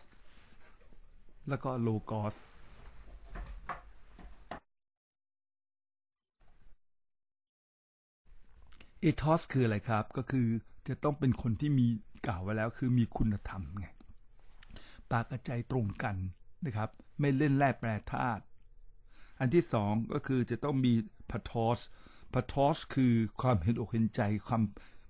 [1.48, 2.36] แล้วก็โลกอส
[9.00, 10.46] เอทอสคืออะไรครับ ก็คือ
[10.88, 11.86] จะต้องเป็นคนที่มี
[12.26, 13.86] กล่าวไว้แล้ว คือมีคุณธรรมไง
[15.10, 16.16] ปากกระใจตรงกัน
[16.64, 18.42] นะครับ ไม่เล่นแร่แปรธาตุ
[19.40, 20.92] อันที่สองก็คือจะต้องมี
[21.30, 21.80] พาทอส
[22.34, 24.62] พาทอสคือความเห็นอกเห็นใจความ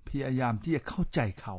[0.09, 1.57] พยายามที่จะเข้าใจเขา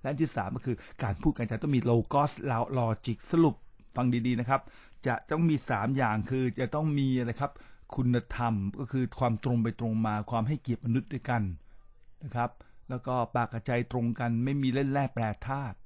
[0.00, 3.56] และอันที่สามก็คือการพูดกันจะต้องมีโลกอสล้วลอจิกสรุป
[3.96, 4.60] ฟังดีๆนะครับ
[5.06, 7.52] จะต้องมีสามอย่างคือจะต้องมีอะไรครับ
[7.94, 11.42] คุณธรรมก็คือความตรงไปตรงมาความให้เกียรติมนุษย์ด้วยกัน
[12.24, 12.50] นะครับ
[12.90, 15.76] แล้วก็ปากกระใจตรงกันไม่มีเล่นแร่แปรธาตุ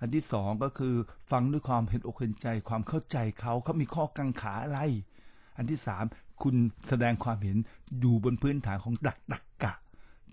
[0.00, 0.94] อันที่สองก็คือ
[1.30, 4.80] ฟังด้วยความเห็นอกเห็นใจความเข้าใจเขาเขามีข้อกังขาอะไร
[5.56, 6.04] อันที่สาม
[6.42, 6.56] คุณ
[6.88, 7.56] แสดงความเห็น
[8.00, 9.72] อยู่บนพื้นฐานของดักดักกะ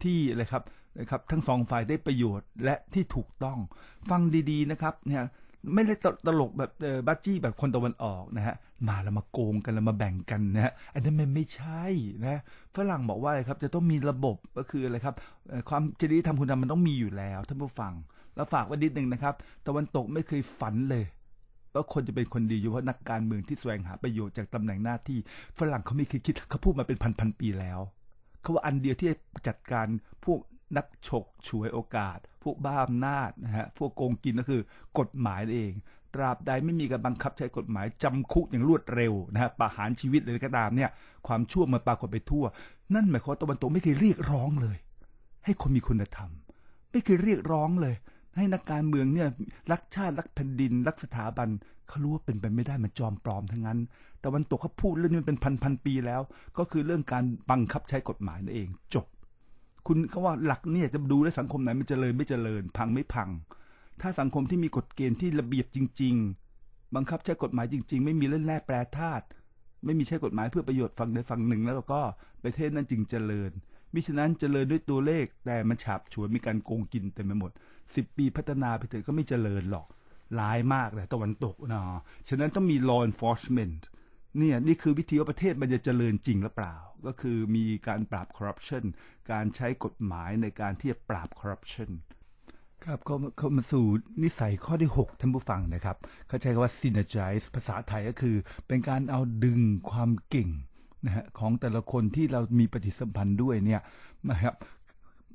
[0.04, 0.64] ที่อะไรครับ
[1.00, 3.58] นะครับ ทั้งสองฝ่ายได้ประโยชน์และที่ถูกต้อง
[4.10, 5.24] ฟังดีๆนะครับเนี่ย
[5.74, 5.96] ไม่ได้
[6.28, 8.56] ตลกแบบเออบัจจี้แบบคนตะวันออกนะฮะ
[8.88, 11.86] มาแล้วมาโกงกันแล้วมาแบ่งกันนะฮะอันนั้นมันไม่ใช่
[12.26, 12.42] นะ
[12.76, 15.16] ฝรั่งบอกว่าอะไรครับจะต้องมีระบบก็คืออะไรครับ
[15.70, 17.94] ความจริยธรรมคุณธรรมมันต้องมีอยู่แล้วท่านผู้ฟัง
[18.36, 19.34] แล้วฝากไว้นิดหนึ่งนะครับ
[19.68, 21.06] ตะวันตกไม่เคยฝันเลย
[21.74, 25.18] ว่าคนจะเป็นคนดีอยู่เพราะนักการเมืองที่แสวงหาประโยชน์จากตำแหน่งหน้าที่
[25.60, 27.80] ฝรั่งเขาไม่เคยคิดเขาพูดมาเป็นพันพันๆปีแล้ว
[28.42, 29.88] เขาว่าอันเดียวที่จะจัดการ
[30.26, 30.40] พวก
[30.76, 34.62] นักฉกฉวยโอกาส พวกบ้าอำนาจนะฮะพวกโกงกินก็คือ
[35.00, 35.74] กฎหมายเอง
[36.14, 40.90] ตราบใดไม่มีการบังคับใช้กฎหมายจำคุกอย่างรวดเร็วนะฮะประหารชีวิตเลยก็ตามเนี่ย
[41.28, 42.46] ความชั่วมันปรากฏไปทั่ว
[42.96, 44.78] นั่นหมายความว่าตะวันตกไม่เคยเรียกร้องเลย
[45.46, 46.30] ให้คนมีคุณธรรม
[46.92, 47.96] ไม่เคยเรียกร้องเลย
[48.36, 49.30] ให้นักการเมืองเนี่ย
[49.72, 51.50] รักชาติรักแผ่นดิน รักสถาบัน
[51.88, 53.80] เขารู้ว่าเป็นไปไม่ได้มันจอมปลอมทั้งนั้น
[54.20, 56.22] แต่วันตกเขาพูดเรื่องนี้มันเป็นพันพันๆปีแล้ว
[56.58, 59.06] ก็คือเรื่องการบังคับใช้กฎหมายนั่นเองจบ
[59.88, 63.30] คุณเขาว่าหลักเนี่ยจะดูได้สังคมไหนมันเจริญไม่เจริญ พังไม่พัง
[64.02, 66.16] ถ้าสังคมที่มีกฎเกณฑ์ที่ระเบียบจริง
[66.56, 69.26] ๆ บังคับใช้กฎหมายจริง ๆ ไม่มีเล่นแร่แปรธาตุ
[69.86, 72.02] ไม่มีใช้กฎหมายเพื่อประโยชน์ฝั่งใดฝั่งหนึ่ง แล้วก็
[72.44, 73.52] ประเทศนั้นจึงเจริญ
[73.94, 77.52] มิฉะนั้นเจริญด้วยตัวเลขแต่มันฉาบฉวยมีการโกงกินเต็มไปหมด
[77.96, 79.88] สิบปีพัฒนาไปเถอะก็ไม่เจริญหรอก
[80.40, 81.88] ร้ายมากเลยตะวันตกเนาะ
[82.30, 83.80] ฉะนั้นต้องมี law enforcement
[84.38, 88.84] เนี่ยนี่คือวิธีว่าประเทศมันจะเจริญจริงหรือเปล่า ก็คือมีการปราบคอร์รัปชัน
[89.32, 91.90] การใช้กฎหมายในการที่จะปราบคอร์รัปชัน
[92.86, 93.86] ครับเขาเข้ามาสู่
[94.24, 98.36] นิสัยข้อที่ 6 ท่านผู้ฟังนะครับ เขาใช้คำว่า synergize ภาษาไทยก็คือ
[98.68, 99.60] เป็นการเอาดึง
[99.90, 100.50] ความเก่ง
[101.06, 103.82] นะฮะของแต่ละคนที่เรามีปฏิสัมพันธ์ด้วยเนี่ย
[104.30, 104.56] นะครับ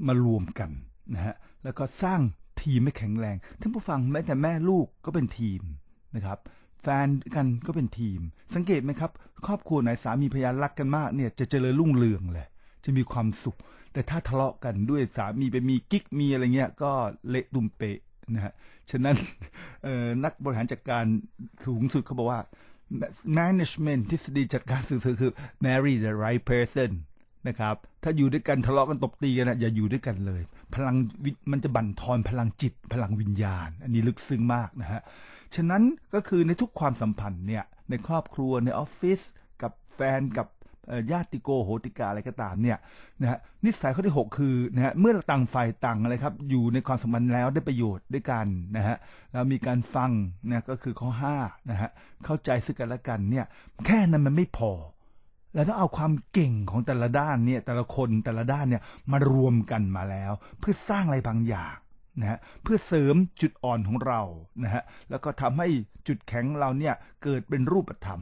[0.07, 0.71] มารวมกัน
[1.15, 2.21] นะฮะแล้วก็สร้าง
[2.63, 5.61] ทีมให้แข็งแรง ท่านผู้ฟังแม้แต่แม่ลูกก็เป็นทีม
[6.17, 6.39] นะครับ
[6.83, 8.21] แฟนกันก็เป็นทีม
[8.55, 9.11] สังเกตไหมครับ
[9.47, 12.47] ครอบครัวไหนสามีภรรยารักกันมากเนี่ยจะเจริญรุ่งเรืองเลย
[12.85, 13.59] จะมีความสุข
[13.93, 16.93] แต่ถ้าทะเลาะกันด้วยสามีไปมีกิ๊กมีอะไรเงี้ย ก็
[17.31, 17.99] เละตุ่มเปะ
[18.35, 18.53] นะฮะ
[18.91, 19.17] ฉะนั้น
[20.25, 21.05] นักบริหารจัดการ
[21.67, 22.41] สูงสุดเขาบอกว่า
[23.39, 25.33] management ทฤษฎีจัดการสื่อคือ
[25.65, 26.91] marry the right person
[27.49, 30.43] นะครับ ถ้าอยู่ด้วยกันทะเลาะกันตบตีกันนะอย่าอยู่ด้วยกันเลย
[30.75, 30.97] พลัง
[31.53, 35.03] มันจะบั่นทอนพลังจิต พลังวิญญาณ อันนี้ลึกซึ้งมากนะฮะ
[35.55, 35.83] ฉะนั้น
[36.15, 39.21] ก็คือในทุกความสัมพันธ์เนี่ยในครอบครัวในออฟฟิศ
[39.63, 40.49] กับแฟนกับ
[41.13, 42.79] ญาติโกโหติกาอะไรก็ตามเนี่ย
[43.21, 48.97] นะฮะนิสัยข้อที่ 6 คือนะฮะเมื่อต่างฝ่ายต่างอะไรครับอยู่ในความสัมพันธ์แล้วได้ประโยชน์ด้วยกันนะฮะ
[49.33, 50.11] แล้วมีการฟัง
[50.49, 51.11] นะก็คือข้อ
[51.41, 51.91] 5นะฮะ
[52.25, 53.45] เข้าใจซึ่งกันและกันเนี่ย
[53.87, 54.73] แค่นั้นมันไม่พอ
[55.55, 61.77] แล้วต้องเอาความเก่งของแต่ละด้านเนี่ยแต่ละคนแต่ละด้านเนี่ยมารวมกันมาแล้ว เพื่อสร้างอะไรบางอย่าง
[62.21, 64.21] นะฮะเพื่อเสริมจุดอ่อนของเรา
[64.65, 65.69] นะฮะแล้วก็ทำให้
[66.09, 68.21] จุดแข็งเราเนี่ยเกิดเป็นรูปธรรม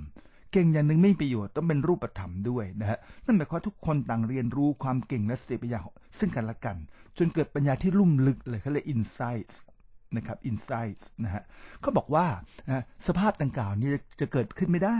[0.53, 5.81] เก่งอย่างหนึ่งไม่มีประโยชน์ต้องเป็นรูปธรรมด้วยนะฮะนั่นหมายความว่าทุกคนต่างเรียนรู้ความเก่งและสติปัญญา
[6.19, 6.77] ซึ่งกันและกัน
[7.19, 9.55] จนเกิดปัญญาที่ลุ่มลึกเลยเขาเรียก insights
[10.17, 11.43] นะครับ insights นะฮะ
[11.81, 12.27] เขาบอกว่า
[12.67, 14.99] นะสภาพดังกล่าวนี้จะเกิดขึ้นไม่ได้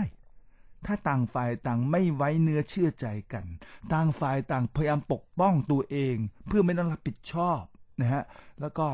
[0.85, 3.45] ถ้าต่างฝ่ายต่างไม่ไว้เนื้อเชื่อใจกัน
[3.93, 6.15] ต่างฝ่ายต่างพยายามปกป้องตัวเอง
[6.47, 7.61] เพื่อไม่ต้องรับผิดชอบ
[8.01, 8.23] นะฮะ
[8.61, 8.85] แล้วก็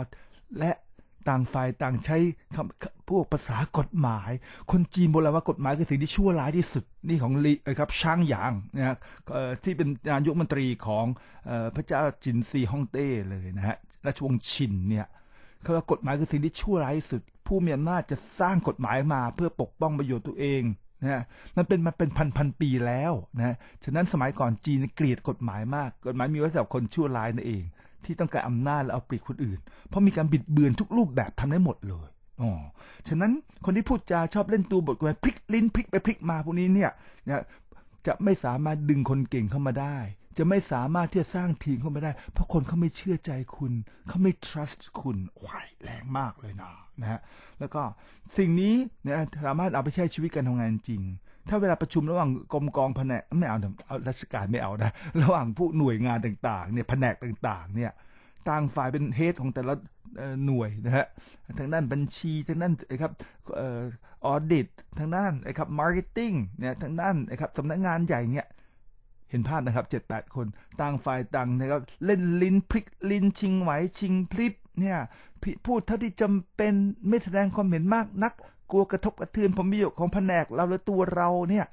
[0.59, 0.71] และ
[1.29, 2.17] ต่างฝ่ายต่างใช้
[2.55, 4.31] คำพวกภาษากฎหมาย
[4.71, 8.95] คนจีนโบราณว่ากฎหมายคือสิ่งที่ชั่วร้ายที่สุดนี่ของลีครับช่างหยางนะฮะ
[9.63, 11.05] ที่เป็นนายกมนตรีของ
[11.49, 15.07] อพระเจ้าจินซีฮ่องเต้เลยนะฮะราชวงศ์ชินเนี่ย
[15.61, 20.63] เขาว่ากฎหมายคือสิ่งที่ชั่วร้ายที่สุด ผู้มีอำนาจจะสร้างกฎหมายมาเพื่อปกป้องประโยชน์ตัวเอง
[21.01, 21.23] นะฮะ
[21.57, 27.63] มันเป็นมาเป็นพันพันปีแล้วนะฉะนั้นสมัยก่อนจีนเกลียดกฎหมายมาก กฎหมายมีไว้สำหรับคนชั่วร้ายนั่นเอง
[28.07, 32.07] ที่ต้องการอำนาจและเอาเปรียบคนอื่น เพราะมีการบิดเบือนทุกรูปแบบทำได้หมดเลย
[32.41, 32.51] อ๋อ
[33.07, 33.31] ฉะนั้น
[33.65, 36.91] คนที่พูดจาชอบเล่นตัวบทกฎหมายพลิกลิ้นพลิกไปพลิกมาพวกนี้เนี่ย
[37.27, 37.43] นะ
[38.07, 39.97] จะไม่สามารถดึงคนเก่งเข้ามาได้
[40.37, 43.73] จะไม่สามารถที่จะสร้างทีมเข้ามาได้ เพราะคนเขาไม่เชื่อใจคุณ
[44.07, 47.19] เขาไม่ trust คุณวายแรงมากเลยนะนะฮะ
[47.59, 47.81] แล้วก็
[48.37, 51.01] สิ่งนี้นะสามารถเอาไปใช้ชีวิตการทำงานจริง
[51.49, 57.91] ถ้าเวลาประชุมระหว่างกรมกองแผนกไม่เอาเดี๋ยเอาราชการไม่เอานะระหว่างพวกหน่วยงานต่างๆเนี่ยแผนกต่างๆ เนี่ย
[58.49, 59.73] ต่างฝ่ายเป็น head ของแต่ละ
[60.45, 61.05] หน่วยนะฮะ
[61.59, 63.11] ทางด้านบัญชีทางด้านนะครับ
[63.59, 63.81] ออ
[64.25, 64.67] audit
[64.99, 68.47] ทางด้านนะครับ marketing เนี่ยทางด้านนะครับสำนักงานใหญ่เนี่ย
[69.29, 70.47] เห็นภาพนะครับเจ็ดแปดคน
[70.81, 74.97] ต่างฝ่ายต่างนะครับเล่นลิ้นพลิกลิ้นชิงไหวชิงพริบเนี่ย
[75.41, 76.73] พิพูดเท่าที่จำเป็น
[77.07, 78.33] ไม่แสดงความเห็นมากนัก
[78.71, 81.65] กลัวกระทบกระเทือนผลประโยชน์ของแผนกเราและตัวเราเนี่ย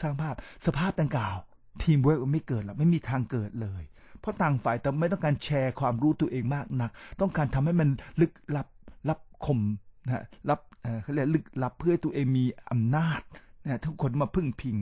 [0.00, 0.34] สร้างภาพ
[0.66, 1.36] สภาพดังกล่าว
[1.82, 3.82] ทีมเวิร์กไม่เกิดหรอกไม่มีทางเกิดเลย
[4.20, 7.88] เพราะต่างฝ่ายแต่ไม่ต้องการแชร์ความรู้ตัวเองมากนัก ต้องการทำให้มัน
[8.20, 8.68] ลึกลับ
[9.08, 9.60] ลับคม
[10.04, 13.20] นะฮะรับเออเขาเรียกลึกลับเพื่อให้ตัวเองมีอำนาจ
[13.64, 14.76] นะทุกคนมาพึ่งพิง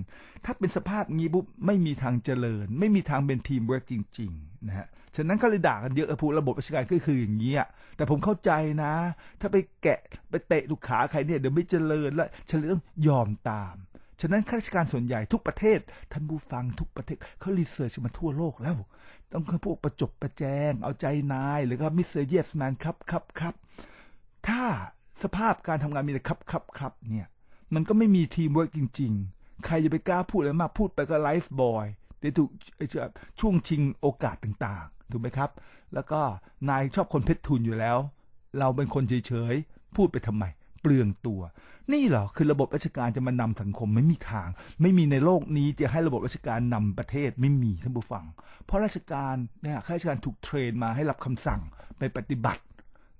[0.45, 8.51] ถ้าเป็นสภาพงี้ปุ๊บไม่มีทางเจริญ ไม่มีทางเป็นทีมเวิร์กจริงๆนะฮะฉะนั้นก็เลยด่ากันเยอะเออพูดระบบราชการก็คืออย่างนี้อะแต่ผมเข้าใจ
[8.83, 8.95] นะ
[9.41, 13.75] ถ้าไปแกะไปเตะลูกขาใครเนี่ยเดี๋ยวไม่เจริญแล้วฉันเลยต้องยอมตาม
[14.21, 15.79] ฉะนั้นข้าราชการส่วนใหญ่ทุกประเทศ
[16.13, 18.77] ท่านผู้ฟังทุกประเทศเขา research มาทั่วโลกแล้ว
[19.33, 23.55] ต้องพวกประจบประแจง เอาใจนายหรือก็ Mister Yes Man ครับครับครับ
[24.49, 24.63] ถ้า
[25.23, 27.29] สภาพการทำงานมีแต่ครับครับครับเนี่ย
[27.75, 31.87] มันก็ไม่มีทีมเวิร์กจริง ๆ ใครจะไปกล้าพูดอะไรมากพูดไปก็ไลฟ์บอย
[32.19, 32.49] เดี๋ยวถูก
[33.41, 35.51] ช่วงชิงโอกาสต่างๆ ถูกไหมครับ
[35.95, 36.21] แล้วก็
[36.69, 37.99] นายชอบคนเพชรทุนอยู่แล้ว
[38.59, 40.45] เราเป็นคนเฉยๆ พูดไปทำไม
[40.81, 41.41] เปลืองตัว
[41.93, 44.49] นี่เหรอคือระบบราชการจะมานำสังคมไม่มีทาง
[44.83, 48.25] ไม่มีในโลกนี้จะให้ระบบราชการนำประเทศไม่มีท่านผู้ฟัง
[48.65, 51.61] เพราะราชการเนี่ยข้าราชการถูกเทรนมาให้รับคำสั่ง
[51.99, 52.63] ไปปฏิบัติ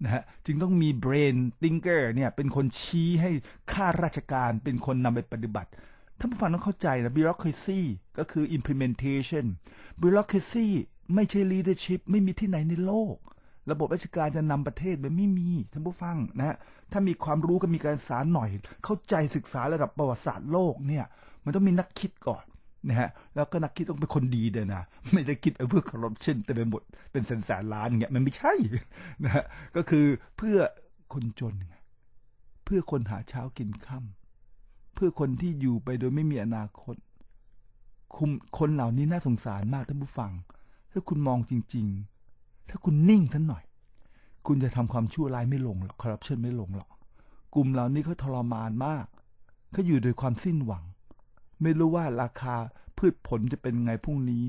[0.05, 3.31] นะฮะจึงต้องมี brain thinker เนี่ยเป็นคนชี้ให้
[3.73, 5.71] ข้าราชการเป็นคนนำไปปฏิบัติ
[6.19, 7.81] ท่านผู้ฟังต้องเข้าใจนะ bureaucracy
[8.19, 9.47] ก็คือ implementation
[10.01, 10.67] bureaucracy
[11.15, 13.17] ไม่ใช่ leadership ไม่มีที่ไหนในโลก
[13.71, 16.57] ระบบราชการจะนำประเทศมันไม่มีท่านผู้ฟังนะฮะ
[16.93, 18.51] ถ้ามีความรู้ก็มีการศึกษาหน่อย
[18.85, 21.05] เข้าใจศึกษาระดับประวัติศาสตร์โลกเนี่ย
[21.45, 22.45] มันต้องมีนักคิดก่อน
[22.89, 28.53] นะฮะแล้วก็นักคิดต้องเป็นคนดีเด้ยนะไม่ได้คิดเพื่อ corruption แต่เป็นหมดเป็นแสนแสนล้านเงี้ยมันไม่ใช่
[29.25, 29.45] นะฮะ
[29.77, 30.59] ก็คือเพื่อ
[31.13, 31.75] คนจนไง
[32.65, 36.97] เพื่อคนหาเช้ากินค่ำเพื่อคนที่อยู่ไปโดยไม่มีอนาคต
[38.17, 40.33] คุมคนเหล่านี้น่าสงสารมากท่านผู้ฟัง
[40.93, 41.87] ถ้าคุณมองจริง
[42.29, 43.65] ๆ ถ้าคุณนิ่งสักหน่อย
[44.47, 46.89] คุณจะทำความชั่วร้ายไม่ลงหรอกคอร์รัปชันไม่ลงหรอก
[47.55, 49.07] กลุ่มเหล่านี้เขาทรมานมาก
[49.73, 50.85] เขาอยู่โดยความสิ้นหวัง
[51.63, 52.55] ไม่รู้ว่าราคา
[52.99, 54.43] พืชผลจะเป็นไงพรุ่งนี้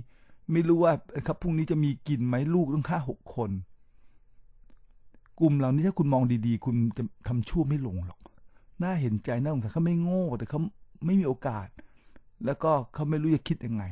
[0.51, 0.93] ไม่รู้ว่า
[1.27, 3.51] ครับพรุ่งนี้จะมีกินไหมลูกต้องฆ่าหกคน
[5.39, 8.19] กลุ่มเหล่านี้ถ้าคุณมองดีๆ คุณจะทำชั่วไม่ลงหรอก
[8.83, 10.59] น่าเห็นใจน่าสงสารเขาไม่โง่แต่เขา
[11.05, 11.67] ไม่มีโอกาส
[12.45, 13.83] แล้วก็เขาไม่รู้จะคิดยังไง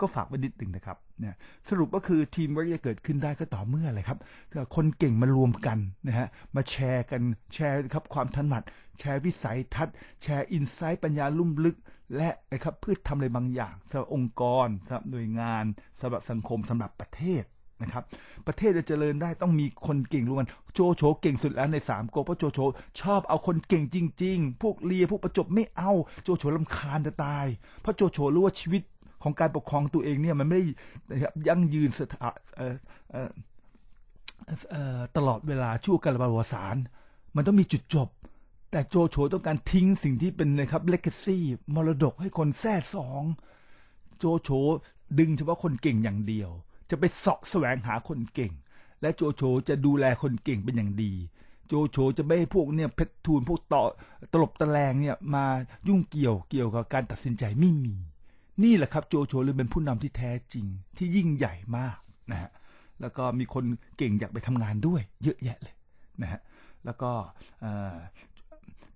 [0.00, 1.36] ก็ฝากไว้นิดหนึ่งนะครับเนี่ย
[1.68, 4.18] สรุปก็คือทีมเวิร์กจะเกิดขึ้นได้ก็ต่อเมื่ออะไรครับ
[4.76, 7.22] คนเก่งมารวมกันนะฮะมาแชร์กัน
[7.54, 8.62] แชร์ครับความถนัด
[8.98, 11.76] แชร์วิสัยทัศน์ แชร์ insight ปัญญาลุ่มลึก
[12.16, 15.64] และนะครับเพื่อทำอะไรบางอย่างสำหรับองค์กรสำหรับหน่วยงาน
[16.00, 17.44] สำหรับสังคมสำหรับประเทศ
[17.82, 18.04] นะครับ
[18.46, 22.58] ประเทศจะเจริญได้ต้องมีคนเก่งรวมกันโจโฉเก่งสุดแล้วในสามก๊กเพราะโจโฉ
[23.00, 27.46] ชอบเอาคนเก่งจริง ๆ พวกเลียพวกประจบไม่เอาโจโฉลำคาญจะตาย
[27.80, 28.82] เพราะโจโฉรู้ว่าชีวิต
[29.22, 30.64] ของการปกครองตัวเองเนี่ยมันไม่ได้
[31.10, 32.28] นะครับยั่งยืนสถา
[35.16, 36.84] ตลอดเวลาชั่วกาลประวัติศาสตร์
[37.36, 38.08] มันต้องมีจุดจบ
[38.76, 43.22] แต่โจโฉต้องการทิ้งสิ่งที่เป็นนะครับเลกซี่มรดกให้คนแท้สอง
[44.18, 44.50] โจโฉ
[45.18, 46.50] ดึงเฉพาะคนเก่งอย่างเดียว
[46.90, 48.52] จะไปเสาะแสวงหาคนเก่ง
[49.00, 51.12] และโจโฉจะดูแลคนเก่งเป็นอย่างดี
[51.68, 53.82] โจโฉจะไม่ให้พวกเนี่ยเพชรทูลพวกต่อ
[54.32, 55.44] ตลบตะแลงเนี่ยมา
[55.88, 57.96] ยุ่งเกี่ยวเกี่ยวกับการตัดสินใจไม่มี
[58.62, 61.98] นี่แหละครับโจโฉเลยเป็นผู้นำที่แท้จริงที่ยิ่งใหญ่มาก
[62.30, 62.50] นะฮะ
[63.00, 63.64] แล้วก็มีคน
[63.98, 65.74] เก่งอยากไปทำงานด้วย เยอะแยะเลย
[66.22, 66.40] นะฮะ
[66.84, 67.10] แล้วก็
[67.62, 67.64] เ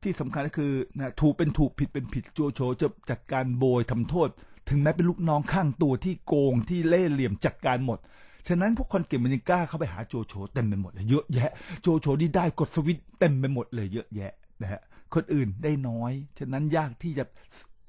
[0.02, 4.28] ที่สำคัญก็คือนะถูกเป็นถูกผิดเป็นผิดโจโฉจะจัดการโบยทำโทษ
[4.68, 7.98] ถึงแม้เป็นลูกน้องข้างตัวที่โกงที่เล่เหลี่ยมจัดการหมด
[8.48, 11.50] ฉะนั้นพวกคนเก่งมันยังกล้าเข้าไปหาโจโฉเต็มไปหมดเลยเยอะแยะ
[11.82, 14.32] โจโฉนี่ได้กดสวิตช์เต็มไปหมดเลยเยอะแยะ
[14.62, 14.80] นะฮะ
[15.14, 17.24] คนอื่นได้น้อย ฉะนั้นยากที่จะ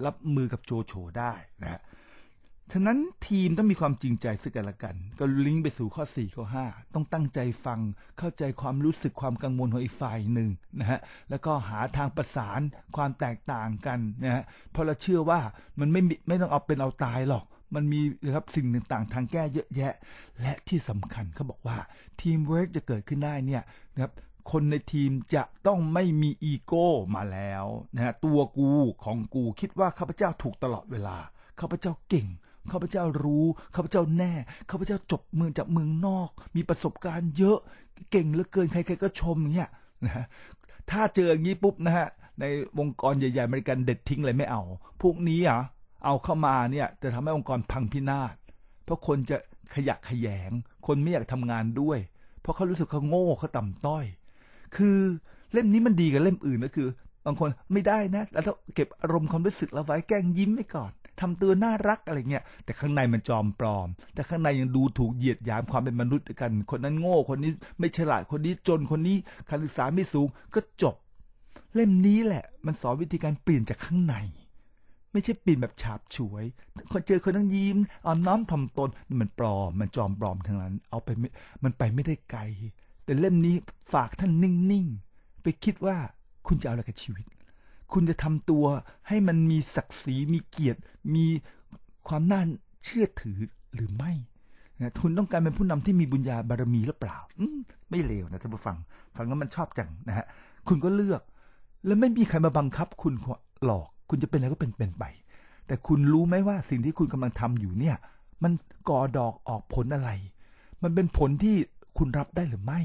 [0.06, 1.80] รับมือกับโจโฉได้นะฮะ
[2.74, 7.80] ฉะนั้นทีมต้องมีความจริงใจซึ่งกันและกัน ก็ลิงก์ไปสู่ข้อ 4 ข้อ 5 ต้องตั้งใจฟัง
[8.18, 12.60] เข้าใจความรู้สึกความกังวลของอีกฝ่ายหนึ่งนะฮะแล้วก็หาทางประสาน
[12.96, 15.40] ความแตกต่างกันนะฮะเพราะเราเชื่อว่า
[15.80, 19.94] มันไม่ไม่ต้องเอาเป็นเอาตายหรอก มันมีนะครับสิ่งต่างๆ ทางแก้เยอะแยะ
[20.40, 21.78] และที่สำคัญเขาบอกว่า
[22.20, 23.62] ทีมเวิร์กจะเกิดขึ้นได้เนี่ย
[23.94, 24.12] นะครับ
[24.52, 28.70] คนในทีมจะต้องไม่มีอีโก้มาแล้วนะฮะตัวกู
[29.04, 31.16] ของกูคิดว่าข้าพเจ้าถูกตลอดเวลา
[31.60, 32.26] ข้าพเจ้าเก่ง
[32.72, 33.44] ข้าพเจ้ารู้
[33.74, 34.32] ข้าพเจ้าแน่
[34.70, 37.58] ข้าพเจ้าจบเมืองจากเมืองนอก มีประสบการณ์เยอะ
[38.10, 39.70] เก่งเหลือเกิน ใครๆก็ชมอย่างเงี้ย
[40.04, 40.26] นะฮะ
[40.90, 42.08] ถ้าเจออย่างนี้ปุ๊บนะฮะ
[42.40, 42.44] ใน
[42.78, 44.62] วงกรใหญ่ๆอเมริกันเด็ดทิ้งเลยไม่เอา
[45.02, 45.58] พวกนี้อะ
[46.04, 48.34] เอาเข้ามาเนี่ย จะทำให้องค์กรพังพินาศ
[48.84, 49.36] เพราะคนจะ
[49.74, 50.50] ขยะแขยง
[50.86, 51.98] คนไม่อยากทำงานด้วย
[52.40, 54.04] เพราะเขารู้สึกเขาโง่เขาต่ำต้อย
[54.76, 54.98] คือ
[55.52, 56.88] เล่มนี้มันดีกับเล่มอื่นก็คือ
[57.26, 69.16] บางคนไม่ได้นะ แล้วต้องเก็บอารมณ์ความรู้สึกเราไว้แกล้งยิ้มไว้ก่อน ทำตัวน่ารักอะไรเงี้ยแต่ข้างในมันจอมปลอม แต่ข้างในยังดูถูกเหยียดหยามความเป็นมนุษย์กัน คนนั้นโง่คนนี้ไม่ฉลาดคนนี้จนคนนี้
[69.48, 70.96] การศึกษาไม่สูงก็จบ
[71.74, 74.16] เล่มนี้แหละ มันสอนวิธีการเปลี่ยนจากข้างใน
[75.12, 76.44] ไม่ใช่เปลี่ยนแบบฉาบฉวย
[76.92, 78.88] คนเจอคนต้องยิ้มอ่อนน้อมถ่อมตน
[79.20, 81.24] มันปลอม มันจอมปลอมทั้งนั้น เอาไปม
[81.64, 82.42] มันไปไม่ได้ไกล
[83.04, 83.54] แต่เล่มนี้
[83.92, 85.96] ฝากท่านนิ่งๆไปคิดว่า
[86.46, 87.24] คุณจะเอาอะไรกับชีวิต
[87.94, 88.64] คุณจะทำตัว
[89.08, 90.80] ให้มันมีศักดิ์ศรีมีเกียรติ
[91.14, 91.26] มี
[92.08, 92.42] ความน่า
[92.84, 93.38] เชื่อถือ
[93.74, 94.12] หรือไม่
[94.78, 97.58] นะคุณต้องการเป็นผู้นำที่มีบุญญาบารมีหรือเปล่าอืม
[97.90, 98.76] ไม่เลวนะท่านผู้ฟัง
[99.16, 100.26] ฟังแล้วมันชอบจังนะฮะ
[100.68, 101.22] คุณก็เลือก
[101.86, 103.14] แล้วไม่มีใครมาบังคับ คุณ
[103.64, 105.04] หลอก คุณจะเป็นอะไรก็เป็นเป็นไป
[105.66, 107.96] แต่คุณรู้ไหมว่าสิ่งที่คุณกำลังทำอยู่เนี่ย
[108.42, 108.52] มัน
[108.88, 110.10] ก่อดอกออกผลอะไร
[110.82, 111.56] มันเป็นผลที่
[111.98, 112.80] คุณรับได้หรือไม่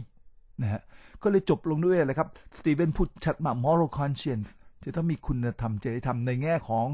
[0.61, 0.81] นะฮะ
[1.23, 4.49] ก็เลยจบลงด้วยอะไรครับสตีเวนพูดชัดมา moral conscience
[4.85, 6.87] จะต้องมีคุณธรรมจริยธรรมในแง่ของ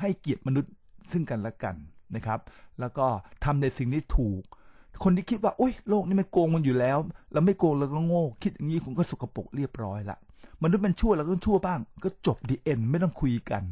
[0.00, 0.72] ให้เกียรติมนุษย์
[1.10, 1.76] ซึ่งกันและกัน
[2.14, 2.40] นะครับ
[2.80, 3.06] แล้วก็
[3.44, 4.42] ทำในสิ่งที่ถูก
[5.04, 6.98] คนที่คิดว่าโอ้ยโลกนี้มันโกงมันอยู่แล้ว
[7.32, 10.18] เราไม่โกงเราก็โง่ คิดอย่างนี้คุณก็สกปรกเรียบร้อยละ
[10.62, 13.62] มนุษย์มันชั่วเราก็ชั่วบ้าง ก็จบดีเอ็นไม่ต้องคุยกัน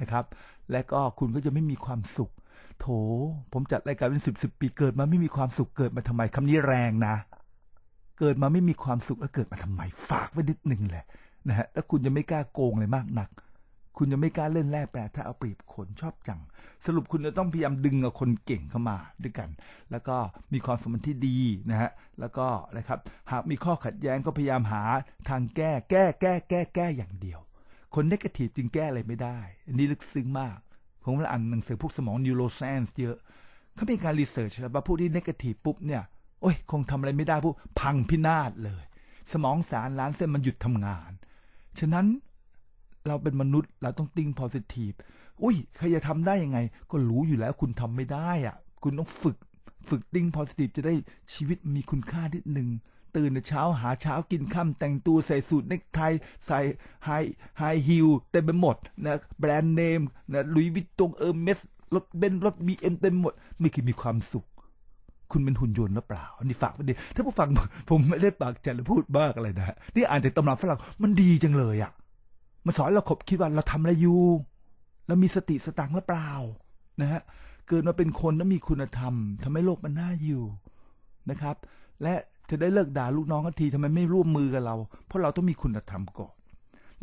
[0.00, 0.24] นะครับ
[0.70, 2.32] และก็คุณก็จะไม่มีความสุข
[2.80, 2.86] โถ
[3.52, 7.14] ผมจัดรายการเป็นสิบสิบปีเกิดมาไม่มีความสุขเกิดมาทำไมคำนี้แรงนะ
[8.18, 11.06] เกิดมาไม่มีความสุขแล้วเกิดมาทำไมฝากไว้นิดหนึ่งแหละ
[11.48, 13.30] นะฮะแล้วคุณจะไม่กล้าโกงเลยมากนัก
[13.98, 16.40] คุณจะไม่กล้าเล่นแร่แปรถ้าเอาเปรียบคนชอบจัง
[16.86, 19.48] สรุปคุณจะต้องพยายามดึงเอาคนเก่งเข้ามาด้วยกัน
[19.90, 20.16] แล้วก็
[20.52, 21.38] มีความสัมพันธ์ที่ดี
[21.70, 22.98] นะฮะแล้วก็นะครับ
[23.30, 24.82] หากมีข้อขัดแย้งก็พยายามหา
[25.28, 27.40] ทางแก้แก้แก้แก้แก้อย่างเดียว
[27.94, 30.58] คน negative จึงแก้อะไรไม่ได้อันนี้ลึกซึ้งมาก
[31.04, 33.16] ผมก็อ่านหนังสือพวกสมอง neuroscience เยอะ
[33.74, 36.02] เขามีการ research แล้วว่าผู้ที่ negative ปุ๊บเนี่ย
[36.40, 38.84] โอ้ยคงทำอะไรไม่ได้ปุ๊บพังพินาศเลย
[39.32, 41.10] สมองสารล้านเส้นมันหยุดทำงาน
[41.78, 42.06] ฉะนั้น
[43.06, 44.96] เราเป็นมนุษย์เราต้องติ้ง positive
[45.42, 46.58] อุ้ยใครจะทำได้ยังไง
[46.90, 49.36] ก็รู้อยู่แล้วคุณทำไม่ได้อะคุณต้องฝึก
[49.88, 50.94] ฝึกติ้ง positive จะได้
[51.32, 52.68] ชีวิตมีคุณค่านิดหนึ่ง
[53.16, 56.00] ตื่นเช้าหาเช้ากินค่ำแต่งตัวใส่สูทเนคไท
[56.46, 56.58] ใส่
[57.04, 57.10] high high
[57.58, 60.00] heel เต็มไปหมดนะแบรนด์เนม
[60.32, 61.60] นะ Louis Vuitton Hermès
[61.94, 64.46] รถเบนซ์รถบีเอ็มเต็มหมด ไม่เคยมีความสุข
[65.32, 67.48] คุณเป็นหุ่นยนต์หรือเปล่าอันนี้ฝากไว้ดี ถ้าผู้ฟัง
[67.90, 71.92] ผมไม่ได้ปากจัดหรือพูดมากอะไรนะนี่อ่านจากตำราฝรั่งมันดีจังเลยอะ่ะ
[72.66, 74.20] มันสอนเราขบคิดว่าเราทำอะไรอยู่
[75.06, 76.30] เรามีสติสตังหรือเปล่า
[77.00, 77.22] นะฮะ
[77.68, 80.44] เกิดมาเป็นคนแล้วมีคุณธรรมทำให้โลกมันน่าอยู่
[81.30, 81.56] นะครับ
[82.02, 82.14] และ
[82.50, 86.34] จะได้เลิกด่าลูกน้องกันทีทำไมไม่ร่วมมือกับเรา เพราะเราต้องมีคุณธรรมก่อน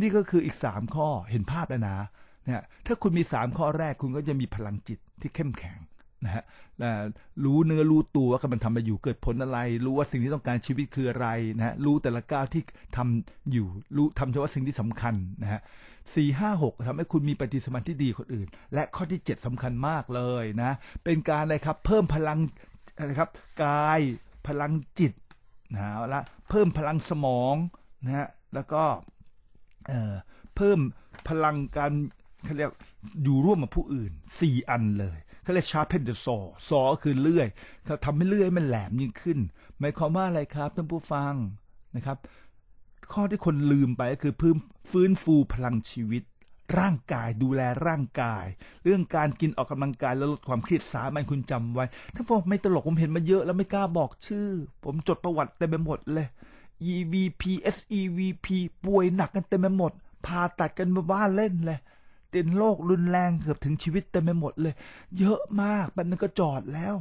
[0.01, 1.97] นี่ก็คืออีกสามข้อเห็นภาพแล้วนะ
[2.45, 5.79] เนี่ยถ้าคุณมีสามข้อแรกคุณก็จะมีพลังจิตที่เข้มแข็ง
[6.25, 6.43] นะฮะ
[7.43, 12.61] รู้เนื้อรู้ตัวว่ากำลังทำมาอยู่เกิดผลอะไร รู้ว่าสิ่งที่ต้องการชีวิตคืออะไรนะฮะรู้แต่ละก้าวที่
[12.97, 15.61] ทำอยู่ รู้ทำเฉพาะสิ่งที่สำคัญนะฮะ
[16.15, 20.71] สี่ห้าหกทำให้คุณมีปฏิสมาธิที่ดีคนอื่น และข้อที่เจ็ดสำคัญมากเลยนะ
[21.03, 22.39] เป็นการอะไรครับ เพิ่มพลัง
[22.97, 23.29] อะไรครับ
[23.63, 23.99] กาย
[24.47, 25.13] พลังจิต
[25.73, 27.55] นะละเพิ่มพลังสมอง
[28.03, 28.83] นะฮะแล้วก็
[29.87, 30.13] เอ่อ
[30.55, 30.79] เพิ่ม
[31.27, 31.91] พลังการ
[32.43, 32.71] เขาเรียก
[33.23, 35.17] อยู่ร่วมกับผู้อื่นสี่อันเลย
[35.51, 37.47] เขาเรียก sharpen the saw saw คือเลื่อย
[37.85, 39.39] เขาทำให้เลื่อยมันแหลมยิ่งขึ้น
[39.79, 41.33] หมายความว่าอะไรครับท่านผู้ฟัง
[41.95, 42.17] นะครับ
[43.13, 44.55] ข้อที่คนลืมไปก็คือพื้น
[44.91, 46.23] ฟื้นฟูพลังชีวิต
[46.79, 48.45] ร่างกายดูแลร่างกาย
[48.83, 51.85] เรื่องการกินออกกำลังกายแล้วลดความเครียดสามันคุณจำไว้
[52.15, 54.47] ถ้าพวกไม่ตลกผมเห็นมาเยอะแล้วไม่กล้าบอกชื่อ
[54.83, 56.27] ผมจดประวัติเต็มไปหมดเลย
[56.93, 57.43] EVP
[57.75, 58.47] SEVP
[58.85, 59.91] ป่วยหนักกันเต็มไปหมด
[60.25, 61.79] ผ่าตัดกันมาบ้านเล่นเลย
[62.31, 64.73] เป็นโรครุนแรงเกือบถึงชีวิตเต็มไปหมดเลย
[65.19, 66.95] เยอะมากแบบนั้นก็จอดแล้ว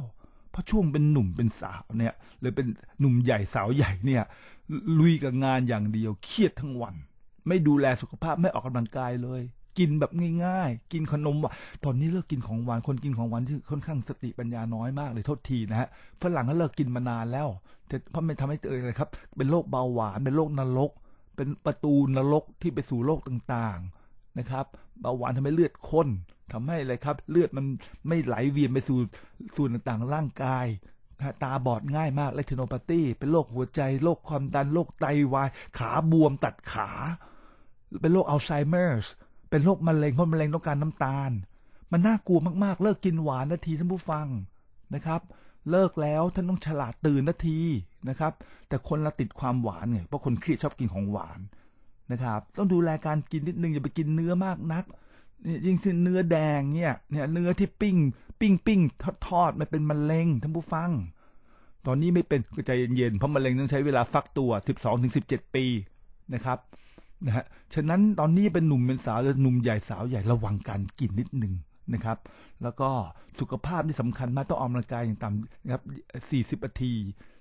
[0.51, 2.67] เพราะช่วงเป็นหนุ่มเป็นสาวเนี่ยหรือเป็น
[2.99, 4.23] หนุ่มใหญ่สาวใหญ่เนี่ย
[4.99, 6.95] ลุยกับงานอย่างเดียวเครียดทั้งวัน
[7.47, 9.41] ไม่ดูแลสุขภาพไม่ออกกำลังกายเลย
[9.79, 10.11] กินแบบ
[10.45, 11.51] ง่ายๆ กินขนมว่ะ
[11.83, 15.89] ตอนนี้เลิกกินของหวานคนกินของหวานที่ค่อนข้างสติปัญญาน้อยมากเลยโทษทีนะฮะ
[16.21, 17.47] ฝรั่งก็เลิกกินมานานแล้ว
[17.87, 20.91] แต่เพราะมันทำให้เจอเลยครับ เป็นโรคเบาหวานเป็นโรคนรก
[21.35, 24.00] เป็นประตูนรกที่ไปสู่โลกต่างๆ
[24.39, 24.65] นะครับ
[25.01, 26.07] เบาหวานทำให้เลือดข้น
[26.53, 27.65] ทำให้อะไรครับ เลือดมัน
[28.07, 28.97] ไม่ไหลเวียนไปสู่
[29.55, 30.65] ส่วนต่างๆ ร่างกาย
[31.43, 36.89] ตาบอดง่ายมาก retinopathy เป็นโรคหัวใจโรคความดันโรคไตวาย ขาบวมตัดขา
[38.01, 39.07] เป็นโรค Alzheimer's
[39.49, 41.31] เป็นโรคมะเร็งเพราะมะเร็งต้องการน้ำตาล
[41.91, 44.27] มันน่ากลัวมากๆ เลิกกินหวานนาทีท่านผู้ฟัง
[44.95, 45.21] นะครับ
[45.71, 47.59] เลิกแล้วท่านต้องฉลาดตื่นนาที
[48.09, 48.33] นะครับ
[48.67, 51.39] แต่คนละติดความหวานไงเพราะคนเครียดชอบกินของหวาน
[52.11, 54.85] นะครับ ต้องดูแลการกินนิดนึงอย่าไปกินเนื้อมากนัก
[55.65, 57.97] ยิ่งเนื้อแดงเนี่ยเนี่ยเนื้อที่ปิ้ง
[58.39, 60.91] ปิ้งปิ้งทอดทอดมันเป็นมะเร็งท่านผู้ฟัง
[61.85, 64.51] ตอนนี้ไม่เป็นก็ใจเย็นๆเพราะมะเร็งต้องใช้เวลาฟักตัว
[65.03, 65.65] 12-17 ปี
[66.33, 66.59] นะครับ
[67.25, 71.53] นะฮะฉะนั้นตอนนี้เป็นหนุ่มเป็นสาวหรือหนุ่มใหญ่สาวใหญ่ระวังการกินนิดนึง
[71.93, 72.17] นะครับ
[72.63, 72.89] แล้วก็
[73.39, 75.83] สุขภาพที่สำคัญมากต้องออกกำลังกายอย่างต่ำนะครับ
[76.59, 76.93] 40นาที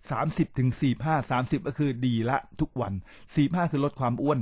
[0.05, 0.69] 30ถึง
[1.01, 2.93] 45 30 ก็คือดีละทุกวัน
[3.33, 4.41] 45 คือลดความอ้วน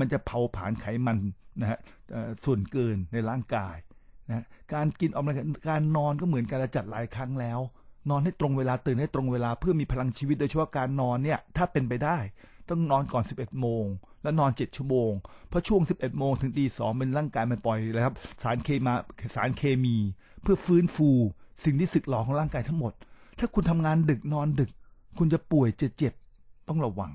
[0.00, 1.18] มันจะเผาผลาญไขมัน
[1.60, 1.78] นะฮะ
[2.44, 3.76] ส่วนเกินในร่างกาย
[4.28, 7.60] นะการกินออกกำลังกายการนอนก็เหมือนกันเรจัดหลายครั้งแล้ว
[8.10, 12.18] นอนให้ตรงเวลาตื่นให้ตรงเวลาเพื่อมีพลังชีวิตโดยเฉพาะการนอนเนี่ยถ้าเป็นไปได้
[12.68, 13.84] ต้องนอนก่อน 11 โมง
[14.22, 15.12] แล้วนอน 7 ชั่วโมง
[15.48, 18.94] เพราะช่วง 11 โมงถึงตีสองเป็นร่างกายมันปล่อยเลยครับสารเคมา
[19.34, 19.96] สารเคมี
[20.42, 21.10] เพื่อฟื้นฟู
[21.64, 22.92] สิ่งที่สึกหรอของร่างกายทั้งหมด
[23.38, 24.70] ถ้าคุณทำงานดึกนอนดึก
[25.18, 26.14] คุณจะป่วยจะเจ็บ
[26.68, 27.12] ต้องระวัง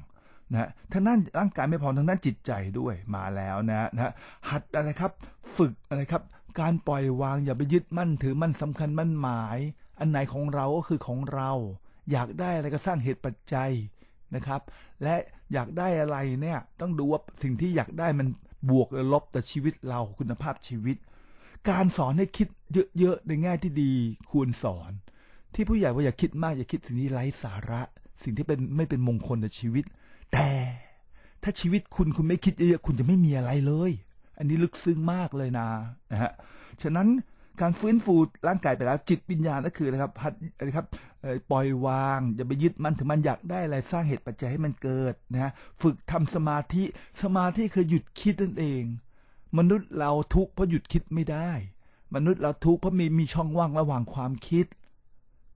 [0.52, 4.12] นะฮะทางด้านร่างกายไม่พอทางด้านจิตใจด้วยมาแล้วนะนะฮะ
[4.50, 5.12] หัดอะไรครับ
[5.58, 6.24] ฝึกอะไรครับ
[6.60, 9.58] การปล่อยวางอย่าไปยึดมั่นถือมั่นสำคัญมั่นหมาย
[10.00, 11.52] อันไหนของเราก็คือของเรา
[12.12, 13.72] อยากได้อะไรก็สร้างเหตุปัจจัย
[14.36, 14.62] นะครับ
[15.04, 15.16] และ
[15.54, 18.28] อยากได้อะไรเนี่ยต้องดูว่าสิ่งที่อยากได้มัน
[18.70, 20.98] บวกหรือลบต่อชีวิตเราคุณภาพชีวิต
[21.70, 22.48] การสอนให้คิด
[23.00, 23.92] เยอะๆในแง่ที่ดี
[24.32, 24.92] ควรสอน
[25.56, 27.82] ที่ผู้ใหญ่ว่าอย่าคิดมากอย่าคิดสิ่งที่ไร้สาระ
[28.24, 29.86] สิ่งที่เป็นไม่เป็นมงคลในชีวิต
[30.34, 30.50] แต่
[31.44, 33.92] ถ้าชีวิตคุณคุณไม่คิดเยอะคุณจะไม่มีอะไรเลย
[34.38, 35.68] อันนี้ลึกซึ้งมากเลยนะ
[36.12, 36.32] นะฮะ
[36.82, 37.08] ฉะนั้น
[37.62, 38.16] การฟื้นฟู
[38.48, 40.88] ร่างกายไปแล้ว จิตวิญญาณก็คือนะครับหัดอะไรครับ
[41.52, 45.52] ปล่อยวางอย่าไปยึดมันถึงมันอยากได้อะไรสร้างเหตุปัจจัยให้มันเกิดนะฮะ
[45.82, 46.84] ฝึกทำสมาธิ
[47.22, 48.84] สมาธิคือหยุดคิดนั่นเอง
[49.58, 51.52] มนุษย์เราทุกข์เพราะหยุดคิดไม่ได้
[52.16, 54.66] มนุษย์เราทุกข์เพราะมีมีช่องว่างระหว่างความคิด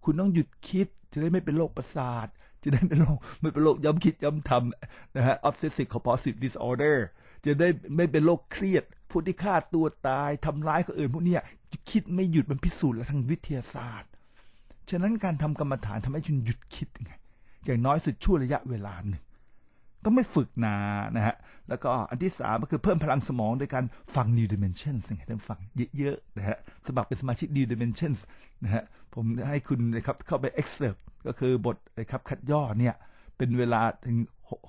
[0.03, 2.27] คุณต้องหยุดคิดจะได้ไม่เป็นโรคประสาท
[2.65, 6.97] จะได้ไม่โรคไม่เป็นโรคย้ำคิดย้ำทำนะฮะ obsessive compulsive disorder
[7.45, 11.41] จะได้ไม่เป็นโรคเครียดผู้ที่ฆ่าตัวตายทำร้ายคนอื่นพวกเนี้ย
[11.91, 14.09] คิดไม่หยุดมันพิสูจน์แล้วทางวิทยาศาสตร์
[14.89, 17.11] ฉะนั้นการทำกรรมฐานทำให้คุณหยุดคิดไง
[17.65, 19.23] อย่างน้อยสุดชั่วระยะเวลาหนึ่ง
[20.05, 20.75] ต้องไม่ฝึกนา
[21.15, 21.35] นะฮะ
[21.69, 23.85] แล้วก็อันที่สามก็คือเพิ่มพลังสมองโดยการ
[24.15, 25.59] ฟัง New Dimensions ให้ท่านฟัง
[25.97, 28.19] เยอะๆนะฮะ สมัครเป็นสมาชิก New Dimensions
[28.63, 28.83] นะฮะ
[29.13, 32.95] ผมให้คุณนะครับเข้าไป excerpt ก็คือบทนะครับคัดย่อเนี่ย
[33.37, 34.17] เป็นเวลาถึง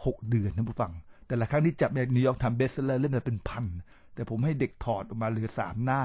[0.05, 0.93] หกเดือนนะผู้ฟัง
[1.29, 3.67] แต่ละครั้งที่จับใน New York Times bestseller เล่มละเป็นพัน
[4.15, 6.03] แต่ผมให้เด็กถอดออกมาเหลือสามหน้า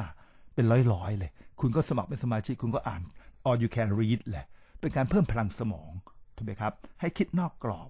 [0.55, 3.01] เป็นร้อยๆเลย คุณก็สมัครเป็นสมาชิกคุณก็อ่าน
[3.47, 4.45] all you can read แหละ
[4.79, 5.91] เป็นการเพิ่มพลังสมอง
[6.35, 7.89] ถูกไหมครับ ให้คิดนอกกรอบ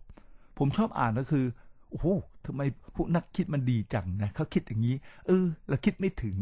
[0.63, 1.45] ผมชอบอ่านก็คือ
[1.89, 2.05] โอ้โห
[2.45, 2.61] ทำไม
[2.95, 4.95] พวกนักคิดมันดีจังนะเขาคิดอย่างนี้
[5.27, 6.35] เออเราคิดไม่ถึง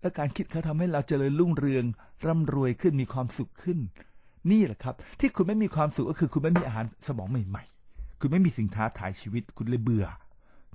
[0.00, 1.84] แล้วการคิดเขาทำให้เราเจริญรุ่งเรือง
[2.26, 3.78] ร่ำรวยขึ้นมีความสุขขึ้น
[4.50, 10.06] นี่แหละครับ ที่คุณไม่มีความสุขก็คือ คุณไม่มีอาหารสมองใหม่ ๆ คุณไม่มีสิ่งท้าทายชีวิต คุณเลยเบื่อ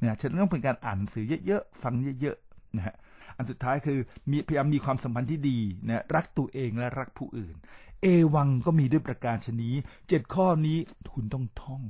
[0.01, 2.95] นะฉะนั้นต้องเป็นการอ่านหนังสือเยอะๆฟังเยอะๆนะฮะ
[3.37, 3.99] อันสุดท้ายคือ
[4.31, 5.57] มีพยายามมีความสัมพันธ์ที่ดี
[5.87, 7.55] นะรักตัวเองและรักผู้อื่น
[8.01, 9.73] เอวังก็มีด้วยประการชนี้
[10.07, 10.77] เจ็ดข้อนี้
[11.13, 11.81] คุณต้องท่อง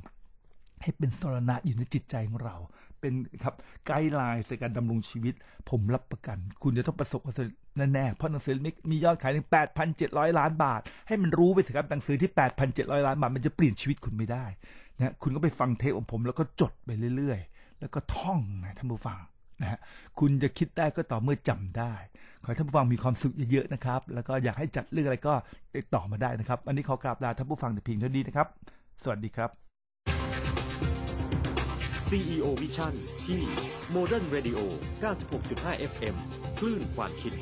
[0.81, 2.55] ให้เป็นสรณะอยู่ในจิตใจของเรา
[2.99, 3.13] เป็น
[3.43, 3.55] ครับ
[3.85, 5.33] ไกด์ไลน์ในการดำรงชีวิต
[5.69, 7.55] ผมรับประกัน คุณจะต้องประสบความสำเร็จ
[7.93, 9.47] แน่ๆเพราะหนังสือนี้มียอดขายถึง
[9.91, 12.31] 8,700 ล้านบาท ให้มันรู้ไปเถอะครับหนังสือที่
[12.67, 14.45] 8,700 ล้านบาท มันจะเปลี่ยนชีวิตคุณไม่ได้
[14.97, 19.19] นะคุณก็ไปฟังเทปของผมแล้วก็จดไปเรื่อยๆ แล้วก็ท่องนะท่านผู้ฟัง
[19.61, 19.79] นะฮะ
[20.19, 21.93] คุณจะคิดได้ก็ต่อเมื่อจำได้
[22.43, 25.33] ขอให้ท่านผู้ฟังมีความสุขเยอะๆนะครับ แล้วก็อยากให้จัดเรื่องอะไรก็
[25.75, 28.47] ติดต่อมาได้นะครับ วันนี้ขอกราบลาท่านผู้ฟังแต่เพียงเท่านี้นะครับ
[29.03, 29.66] สวัสดีครับ
[32.09, 32.95] CEO Vision
[33.25, 33.43] ที่
[33.95, 34.59] Modern Radio
[35.01, 36.15] 96.5 FM
[36.59, 37.33] คลื่นความคิด